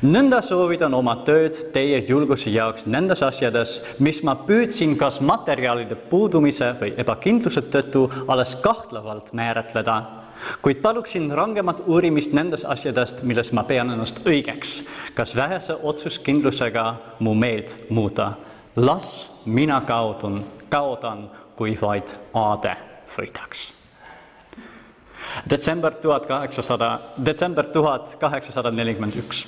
nõnda 0.02 0.42
soovitan 0.42 0.94
oma 0.94 1.16
tööd 1.24 1.72
teie 1.72 2.04
julguse 2.08 2.50
jaoks 2.50 2.86
nendes 2.86 3.22
asjades, 3.22 3.80
mis 3.98 4.22
ma 4.22 4.34
püüdsin 4.34 4.96
kas 4.98 5.20
materjalide 5.20 5.94
puudumise 5.94 6.74
või 6.80 6.94
ebakindluse 6.96 7.60
tõttu 7.60 8.10
alles 8.28 8.54
kahtlevalt 8.54 9.32
määratleda 9.32 10.02
kuid 10.62 10.82
paluksin 10.82 11.30
rangemat 11.30 11.82
uurimist 11.86 12.32
nendest 12.32 12.64
asjadest, 12.68 13.22
milles 13.22 13.52
ma 13.52 13.64
pean 13.64 13.90
ennast 13.90 14.20
õigeks, 14.26 14.82
kas 15.14 15.34
vähese 15.36 15.76
otsuskindlusega 15.82 16.94
mu 17.18 17.34
meelt 17.34 17.76
muuta. 17.90 18.32
las 18.76 19.30
mina 19.44 19.80
kaotun, 19.80 20.44
kaotan, 20.68 21.30
kui 21.56 21.78
vaid 21.80 22.08
aade 22.34 22.76
võidaks. 23.16 23.72
detsember 25.50 25.94
tuhat 25.94 26.26
kaheksasada, 26.26 27.00
detsember 27.24 27.66
tuhat 27.66 28.16
kaheksasada 28.20 28.70
nelikümmend 28.70 29.16
üks. 29.16 29.46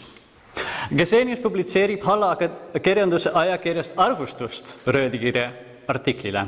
Gesenius 0.97 1.39
publitseerib 1.41 2.03
Halla 2.03 2.37
kirjanduse 2.83 3.31
ajakirjast 3.35 3.93
arvustust 3.97 4.77
Röödi 4.87 5.19
kirja 5.19 5.53
artiklile 5.89 6.47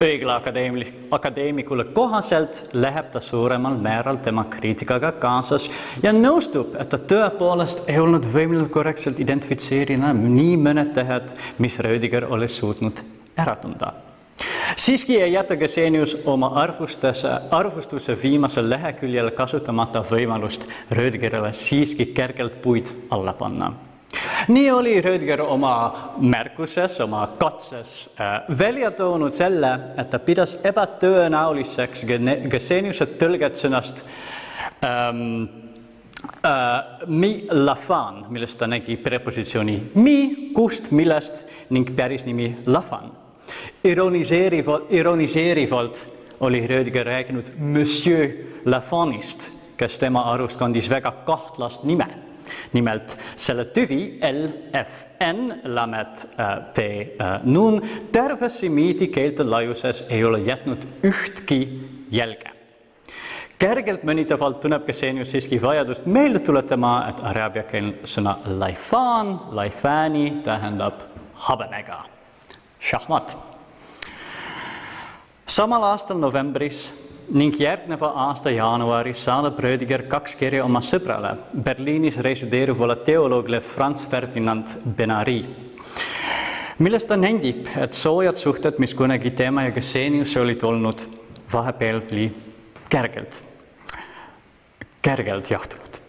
õigla 0.00 0.38
akadeemikule 1.10 1.84
kohaselt 1.94 2.62
läheb 2.72 3.10
ta 3.12 3.20
suuremal 3.20 3.76
määral 3.82 4.20
tema 4.22 4.44
kriitikaga 4.50 5.12
kaasas 5.18 5.68
ja 6.02 6.12
nõustub, 6.14 6.76
et 6.78 6.88
ta 6.88 6.98
tõepoolest 6.98 7.88
ei 7.90 7.98
olnud 7.98 8.26
võimeline 8.32 8.70
korrektselt 8.70 9.18
identifitseerida 9.20 10.12
nii 10.14 10.58
mõned 10.62 10.92
tähed, 10.94 11.32
mis 11.58 11.78
Rödiger 11.82 12.28
oli 12.30 12.48
suutnud 12.48 13.02
ära 13.38 13.56
tunda. 13.56 13.92
siiski 14.76 15.16
ei 15.22 15.32
jäta 15.32 15.56
Gesenius 15.56 16.16
oma 16.24 16.52
arvustuse, 16.62 17.30
arvustuse 17.50 18.16
viimasel 18.22 18.70
leheküljel 18.70 19.30
kasutamata 19.30 20.04
võimalust 20.10 20.68
Rödigerile 20.90 21.52
siiski 21.52 22.06
kergelt 22.06 22.62
puid 22.62 22.86
alla 23.10 23.32
panna 23.32 23.72
nii 24.48 24.70
oli 24.70 25.00
Rödger 25.00 25.40
oma 25.40 25.74
märkuses, 26.18 27.00
oma 27.00 27.26
katses 27.38 28.10
äh, 28.20 28.58
välja 28.58 28.90
toonud 28.90 29.32
selle, 29.32 29.72
et 29.96 30.10
ta 30.10 30.18
pidas 30.18 30.56
ebatõenäoliseks 30.64 32.04
Geseniuse 32.50 33.06
tõlget 33.20 33.58
sõnast 33.60 34.02
ähm, 34.84 35.48
äh, 36.44 37.06
mi 37.06 37.32
lafan, 37.50 38.24
millest 38.32 38.58
ta 38.58 38.68
nägi 38.70 38.96
prepositsiooni 39.02 39.78
mi, 39.94 40.18
kust, 40.54 40.90
millest 40.90 41.44
ning 41.70 41.90
pärisnimi 41.96 42.54
lafan. 42.66 43.12
ironiseerivalt, 43.84 44.92
ironiseerivalt 44.92 46.06
oli 46.40 46.66
Rödger 46.66 47.06
rääkinud 47.06 47.52
Monsieur 47.58 48.30
Lafanist, 48.64 49.52
kes 49.76 49.98
tema 49.98 50.22
arust 50.32 50.58
kandis 50.58 50.90
väga 50.90 51.12
kahtlast 51.26 51.84
nime 51.84 52.27
nimelt 52.72 53.16
selle 53.36 53.64
tüvi 53.64 54.18
LFN 54.22 55.52
lamet 55.74 56.26
äh, 56.38 56.54
P 56.74 56.78
äh, 56.78 57.40
nun 57.44 57.80
terve 58.12 58.48
semiidi 58.48 59.08
keelte 59.12 59.46
laiuses 59.50 60.04
ei 60.08 60.24
ole 60.24 60.40
jätnud 60.46 60.86
ühtki 61.04 61.60
jälge. 62.10 62.54
kergelt 63.58 64.04
mõnitavalt 64.06 64.60
tunneb 64.62 64.84
Kesenius 64.86 65.32
siiski 65.34 65.58
vajadust 65.62 66.06
meelde 66.06 66.38
tuletama, 66.38 67.08
et 67.08 67.22
araabia 67.26 67.64
keelne 67.66 68.06
sõna 68.06 68.36
laifan, 68.46 69.34
laifani 69.50 70.42
tähendab 70.44 71.02
habemega, 71.48 72.04
šahmat. 72.78 73.36
samal 75.46 75.82
aastal 75.82 76.18
novembris 76.18 76.86
ning 77.28 77.52
järgneva 77.60 78.08
aasta 78.24 78.50
jaanuaris 78.50 79.20
saadab 79.24 79.58
Rödiger 79.60 80.06
kaks 80.08 80.34
kirja 80.38 80.64
oma 80.64 80.80
sõbrale, 80.84 81.34
Berliinis 81.52 82.16
resideeruvale 82.24 82.96
teoloogile 83.04 83.60
Franz 83.60 84.06
Ferdinand 84.08 84.72
Benari, 84.96 85.42
milles 86.78 87.04
ta 87.04 87.18
nendib, 87.20 87.68
et 87.76 87.96
soojad 87.96 88.40
suhted, 88.40 88.78
mis 88.80 88.94
kunagi 88.96 89.34
tema 89.36 89.66
ja 89.66 89.74
Gesenius 89.76 90.36
olid 90.40 90.64
olnud, 90.64 91.04
vahepeal 91.52 92.00
oli 92.00 92.30
kergelt, 92.88 93.42
kergelt 95.02 95.50
jahtunud. 95.50 96.00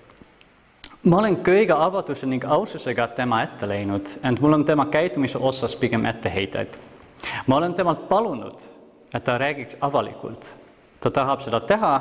ma 1.03 1.19
olen 1.19 1.37
kõige 1.43 1.75
avatuse 1.75 2.27
ning 2.27 2.45
aususega 2.45 3.07
tema 3.15 3.43
ette 3.43 3.67
läinud, 3.67 4.07
ent 4.23 4.39
mul 4.39 4.53
on 4.53 4.65
tema 4.65 4.85
käitumise 4.85 5.37
osas 5.37 5.75
pigem 5.75 6.05
etteheiteid. 6.05 6.79
ma 7.47 7.57
olen 7.57 7.73
temalt 7.73 8.07
palunud, 8.07 8.55
et 9.13 9.23
ta 9.23 9.37
räägiks 9.37 9.75
avalikult 9.81 10.55
ta 10.99 11.09
tahab 11.09 11.41
seda 11.41 11.59
teha 11.59 11.93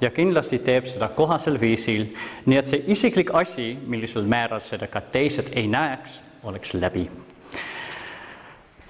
ja 0.00 0.10
kindlasti 0.10 0.58
teeb 0.58 0.86
seda 0.90 1.08
kohasel 1.16 1.60
viisil, 1.60 2.08
nii 2.46 2.58
et 2.58 2.70
see 2.70 2.84
isiklik 2.94 3.30
asi, 3.38 3.72
millisel 3.86 4.26
määral 4.28 4.62
seda 4.64 4.88
ka 4.90 5.00
teised 5.14 5.52
ei 5.56 5.68
näeks, 5.70 6.20
oleks 6.44 6.74
läbi. 6.74 7.10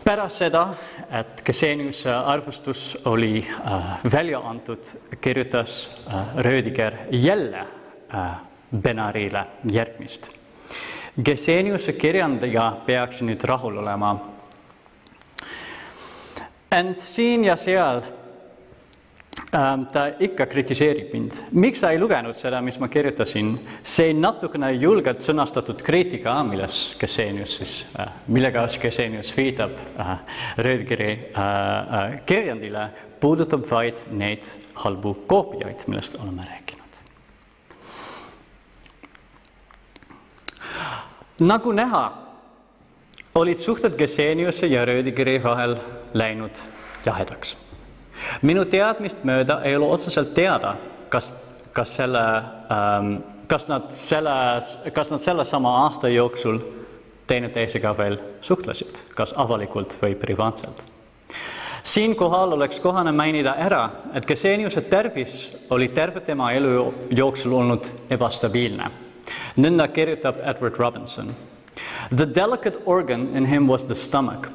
pärast 0.04 0.40
seda, 0.42 0.74
et 1.10 1.42
Geseniuse 1.46 2.10
arvustus 2.10 2.96
oli 3.04 3.46
äh, 3.48 4.00
välja 4.12 4.40
antud, 4.40 4.84
kirjutas 5.20 5.90
äh, 6.08 6.36
Rödiger 6.36 6.92
jälle 7.10 7.66
äh, 8.14 8.30
Benarile 8.76 9.46
järgmist. 9.72 10.30
Geseniuse 11.24 11.92
kirjandaja 11.92 12.72
peaks 12.86 13.20
nüüd 13.22 13.44
rahul 13.44 13.76
olema. 13.76 14.16
ent 16.72 17.00
siin 17.00 17.44
ja 17.44 17.56
seal 17.56 18.00
ta 19.92 20.06
ikka 20.20 20.46
kritiseerib 20.46 21.12
mind. 21.12 21.32
miks 21.52 21.80
ta 21.80 21.90
ei 21.92 21.98
lugenud 22.00 22.36
seda, 22.36 22.60
mis 22.60 22.78
ma 22.80 22.88
kirjutasin? 22.88 23.54
see 23.82 24.12
natukene 24.12 24.72
julgelt 24.76 25.24
sõnastatud 25.24 25.80
kriitika, 25.84 26.34
milles 26.44 26.96
Gesenius 27.00 27.56
siis, 27.60 27.78
äh, 28.00 28.12
millega 28.28 28.66
Gesenius 28.80 29.32
viitab 29.36 29.72
äh, 29.98 30.18
Rödgeri 30.58 31.12
äh, 31.32 32.20
kirjandile, 32.26 32.90
puudutab 33.20 33.64
vaid 33.70 34.04
neid 34.10 34.44
halbu 34.84 35.14
koopiaid, 35.26 35.88
millest 35.88 36.16
oleme 36.20 36.46
rääkinud. 36.48 36.80
nagu 41.42 41.72
näha, 41.72 42.04
olid 43.34 43.58
suhted 43.58 43.96
Geseniuse 43.98 44.66
ja 44.66 44.84
Rödgeri 44.84 45.40
vahel 45.42 45.76
läinud 46.14 46.64
jahedaks 47.06 47.56
minu 48.42 48.64
teadmist 48.64 49.24
mööda 49.24 49.60
ei 49.64 49.76
ole 49.76 49.90
otseselt 49.94 50.34
teada, 50.34 50.76
kas, 51.08 51.32
kas 51.72 51.96
selle 51.96 52.22
ähm,, 52.72 53.16
kas 53.52 53.68
nad 53.68 53.90
selles, 53.92 54.78
kas 54.92 55.10
nad 55.10 55.20
sellesama 55.20 55.74
aasta 55.84 56.08
jooksul 56.08 56.58
teineteisega 57.26 57.92
veel 57.98 58.16
suhtlesid, 58.40 59.02
kas 59.14 59.34
avalikult 59.36 59.96
või 60.02 60.14
privaatselt. 60.16 60.84
siinkohal 61.82 62.52
oleks 62.52 62.80
kohane 62.80 63.12
mainida 63.12 63.54
ära, 63.58 63.90
et 64.14 64.26
Geseniuse 64.26 64.80
tervis 64.80 65.50
oli 65.70 65.88
terve 65.88 66.20
tema 66.20 66.52
elu 66.52 66.94
jooksul 67.10 67.52
olnud 67.52 67.86
ebastabiilne. 68.10 68.90
nõnda 69.56 69.88
kirjutab 69.88 70.36
Edward 70.42 70.78
Robinson. 70.78 71.34
The 72.16 72.26
delicate 72.34 72.78
organ 72.86 73.36
in 73.36 73.46
him 73.46 73.68
was 73.68 73.84
the 73.84 73.94
stomach 73.94 74.48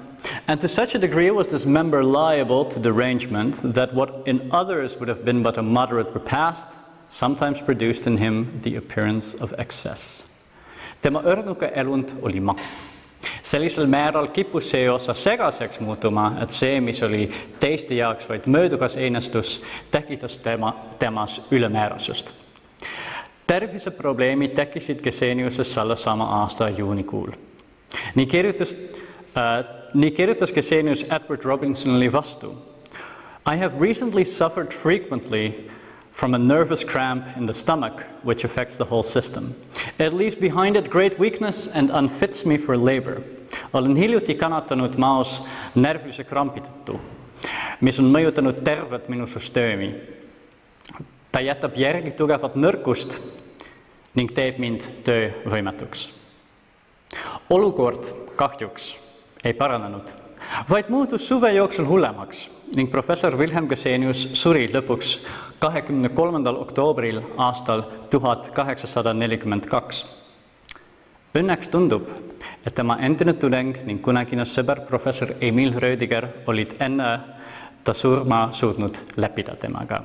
And 0.48 0.60
to 0.62 0.68
such 0.68 0.96
a 0.96 1.00
degree 1.00 1.32
was 1.32 1.48
this 1.48 1.66
member 1.66 2.04
liable 2.04 2.66
to 2.66 2.80
derangement 2.80 3.74
that 3.74 3.94
what 3.94 4.24
in 4.26 4.50
others 4.52 4.98
would 4.98 5.10
have 5.10 5.24
been 5.24 5.44
but 5.44 5.58
a 5.58 5.62
moderate 5.62 6.14
repast 6.14 6.68
sometimes 7.10 7.62
produced 7.62 8.08
in 8.08 8.18
him 8.18 8.60
the 8.64 8.76
appearance 8.76 9.34
of 9.36 9.54
excess. 9.58 10.24
tema 11.02 11.22
õrnuke 11.22 11.72
elund 11.76 12.10
oli 12.22 12.40
magu. 12.40 12.60
sellisel 13.44 13.88
määral 13.88 14.28
kippus 14.34 14.70
see 14.70 14.90
osa 14.90 15.14
segaseks 15.14 15.80
muutuma, 15.80 16.38
et 16.42 16.50
see, 16.52 16.80
mis 16.80 17.02
oli 17.04 17.32
teiste 17.60 17.96
jaoks 17.96 18.28
vaid 18.30 18.46
möödugas 18.46 18.96
einestus, 18.96 19.62
tekitas 19.92 20.38
tema, 20.38 20.74
temas 21.00 21.42
ülemäärasust. 21.52 22.34
terviseprobleemid 23.48 24.56
tekkisid 24.56 25.02
Geseniuses 25.02 25.74
sellesama 25.74 26.26
aasta 26.26 26.70
juunikuul. 26.70 27.32
nii 28.16 28.26
kirjutas 28.26 28.76
äh, 29.38 30.12
kirjutas 30.16 30.52
Gesenius 30.52 31.04
Edward 31.04 31.46
Robinsonile 31.46 32.12
vastu. 32.12 32.56
I 33.46 33.56
have 33.56 33.80
recently 33.80 34.26
suffered 34.26 34.74
frequently 34.74 35.70
from 36.12 36.34
a 36.34 36.38
nervous 36.38 36.84
cramp 36.84 37.26
in 37.38 37.46
the 37.46 37.54
stomach, 37.54 38.04
which 38.24 38.44
affects 38.44 38.76
the 38.76 38.86
whole 38.86 39.04
system. 39.04 39.56
It 40.00 40.14
leaves 40.14 40.36
behind 40.36 40.76
it 40.76 40.90
great 40.90 41.20
weakness 41.20 41.68
and 41.68 41.92
unfits 41.92 42.46
me 42.46 42.58
for 42.58 42.76
labor. 42.76 43.22
olen 43.74 43.96
hiljuti 43.96 44.36
kannatanud 44.36 44.98
maos 44.98 45.42
närvilise 45.76 46.24
krampi 46.24 46.62
tõttu, 46.62 46.98
mis 47.82 48.00
on 48.00 48.12
mõjutanud 48.12 48.64
tervet 48.64 49.08
minu 49.10 49.28
süsteemi. 49.28 49.94
ta 51.32 51.40
jätab 51.40 51.78
järgi 51.78 52.12
tugevat 52.12 52.56
nõrkust 52.56 53.20
ning 54.16 54.34
teeb 54.34 54.60
mind 54.60 54.84
töövõimetuks. 55.04 56.10
olukord 57.50 58.12
kahjuks 58.36 58.98
ei 59.44 59.54
paranenud, 59.54 60.10
vaid 60.70 60.90
muutus 60.90 61.28
suve 61.28 61.52
jooksul 61.54 61.86
hullemaks 61.88 62.48
ning 62.76 62.92
professor 62.92 63.36
Wilhelm 63.38 63.68
Gesenius 63.68 64.28
suri 64.36 64.68
lõpuks 64.74 65.18
kahekümne 65.60 66.10
kolmandal 66.10 66.60
oktoobril 66.62 67.22
aastal 67.38 67.84
tuhat 68.12 68.50
kaheksasada 68.54 69.14
nelikümmend 69.14 69.70
kaks. 69.72 70.04
Õnneks 71.38 71.70
tundub, 71.72 72.10
et 72.66 72.76
tema 72.76 72.98
endine 73.04 73.34
tudeng 73.38 73.78
ning 73.86 74.02
kunagine 74.04 74.46
sõber 74.46 74.84
professor 74.88 75.36
Emil 75.42 75.74
Rödiger 75.80 76.28
olid 76.48 76.76
enne 76.84 77.10
ta 77.84 77.94
surma 77.94 78.48
suutnud 78.52 78.98
leppida 79.16 79.56
temaga. 79.56 80.02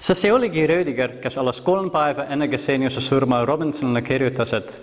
sest 0.00 0.20
see 0.20 0.32
oligi 0.32 0.66
Rödiger, 0.66 1.20
kes 1.22 1.38
alles 1.38 1.60
kolm 1.60 1.90
päeva 1.90 2.26
enne 2.28 2.48
Geseniuse 2.48 3.00
surma 3.00 3.44
Robinsonile 3.44 4.02
kirjutas, 4.02 4.52
et 4.52 4.76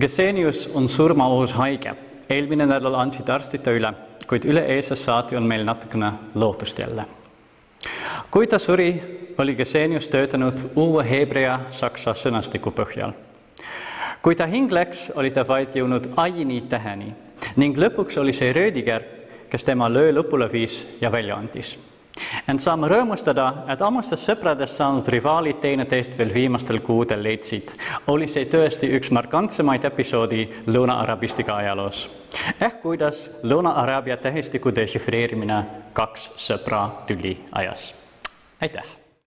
Gesenius 0.00 0.68
on 0.74 0.88
surmaohus 0.88 1.52
haige 1.52 1.94
eelmine 2.30 2.66
nädal 2.66 2.94
andsid 2.94 3.28
arstid 3.28 3.62
ta 3.64 3.72
üle, 3.74 3.92
kuid 4.28 4.46
üle-eelsest 4.48 5.04
saati 5.04 5.36
on 5.36 5.46
meil 5.46 5.64
natukene 5.64 6.12
lootust 6.34 6.78
jälle. 6.78 7.04
kui 8.30 8.46
ta 8.46 8.58
suri, 8.58 9.02
oli 9.38 9.54
Gesenius 9.54 10.08
töötanud 10.08 10.60
uue 10.76 11.04
heebrea-saksa 11.04 12.14
sõnastiku 12.14 12.70
põhjal. 12.70 13.12
kui 14.22 14.34
ta 14.34 14.46
hing 14.46 14.72
läks, 14.72 15.10
oli 15.14 15.30
ta 15.30 15.48
vaid 15.48 15.74
jõudnud 15.74 16.12
aini 16.16 16.60
täheni 16.60 17.14
ning 17.56 17.76
lõpuks 17.78 18.18
oli 18.20 18.32
see 18.32 18.52
Rödiger, 18.52 19.02
kes 19.50 19.64
tema 19.64 19.88
löö 19.88 20.12
lõpule 20.12 20.52
viis 20.52 20.82
ja 21.00 21.12
välja 21.12 21.36
andis. 21.36 21.78
Ent 22.48 22.62
saame 22.62 22.88
rõõmustada, 22.90 23.46
et 23.72 23.82
ammustest 23.82 24.28
sõpradest 24.28 24.78
saanud 24.78 25.08
rivaalid 25.10 25.60
teineteist 25.62 26.18
veel 26.18 26.34
viimastel 26.34 26.80
kuudel 26.84 27.22
leidsid, 27.26 27.74
oli 28.12 28.28
see 28.30 28.46
tõesti 28.50 28.90
üks 28.98 29.10
markantsemaid 29.14 29.84
episoodi 29.90 30.48
Lõuna-Arabistika 30.66 31.60
ajaloos. 31.62 32.08
ehk 32.60 32.82
kuidas 32.82 33.30
Lõuna-Araabia 33.42 34.16
tähestiku 34.16 34.74
dešifreerimine 34.74 35.64
kaks 35.92 36.30
sõpra 36.36 36.88
tüli 37.06 37.38
ajas. 37.52 37.94
aitäh! 38.60 38.93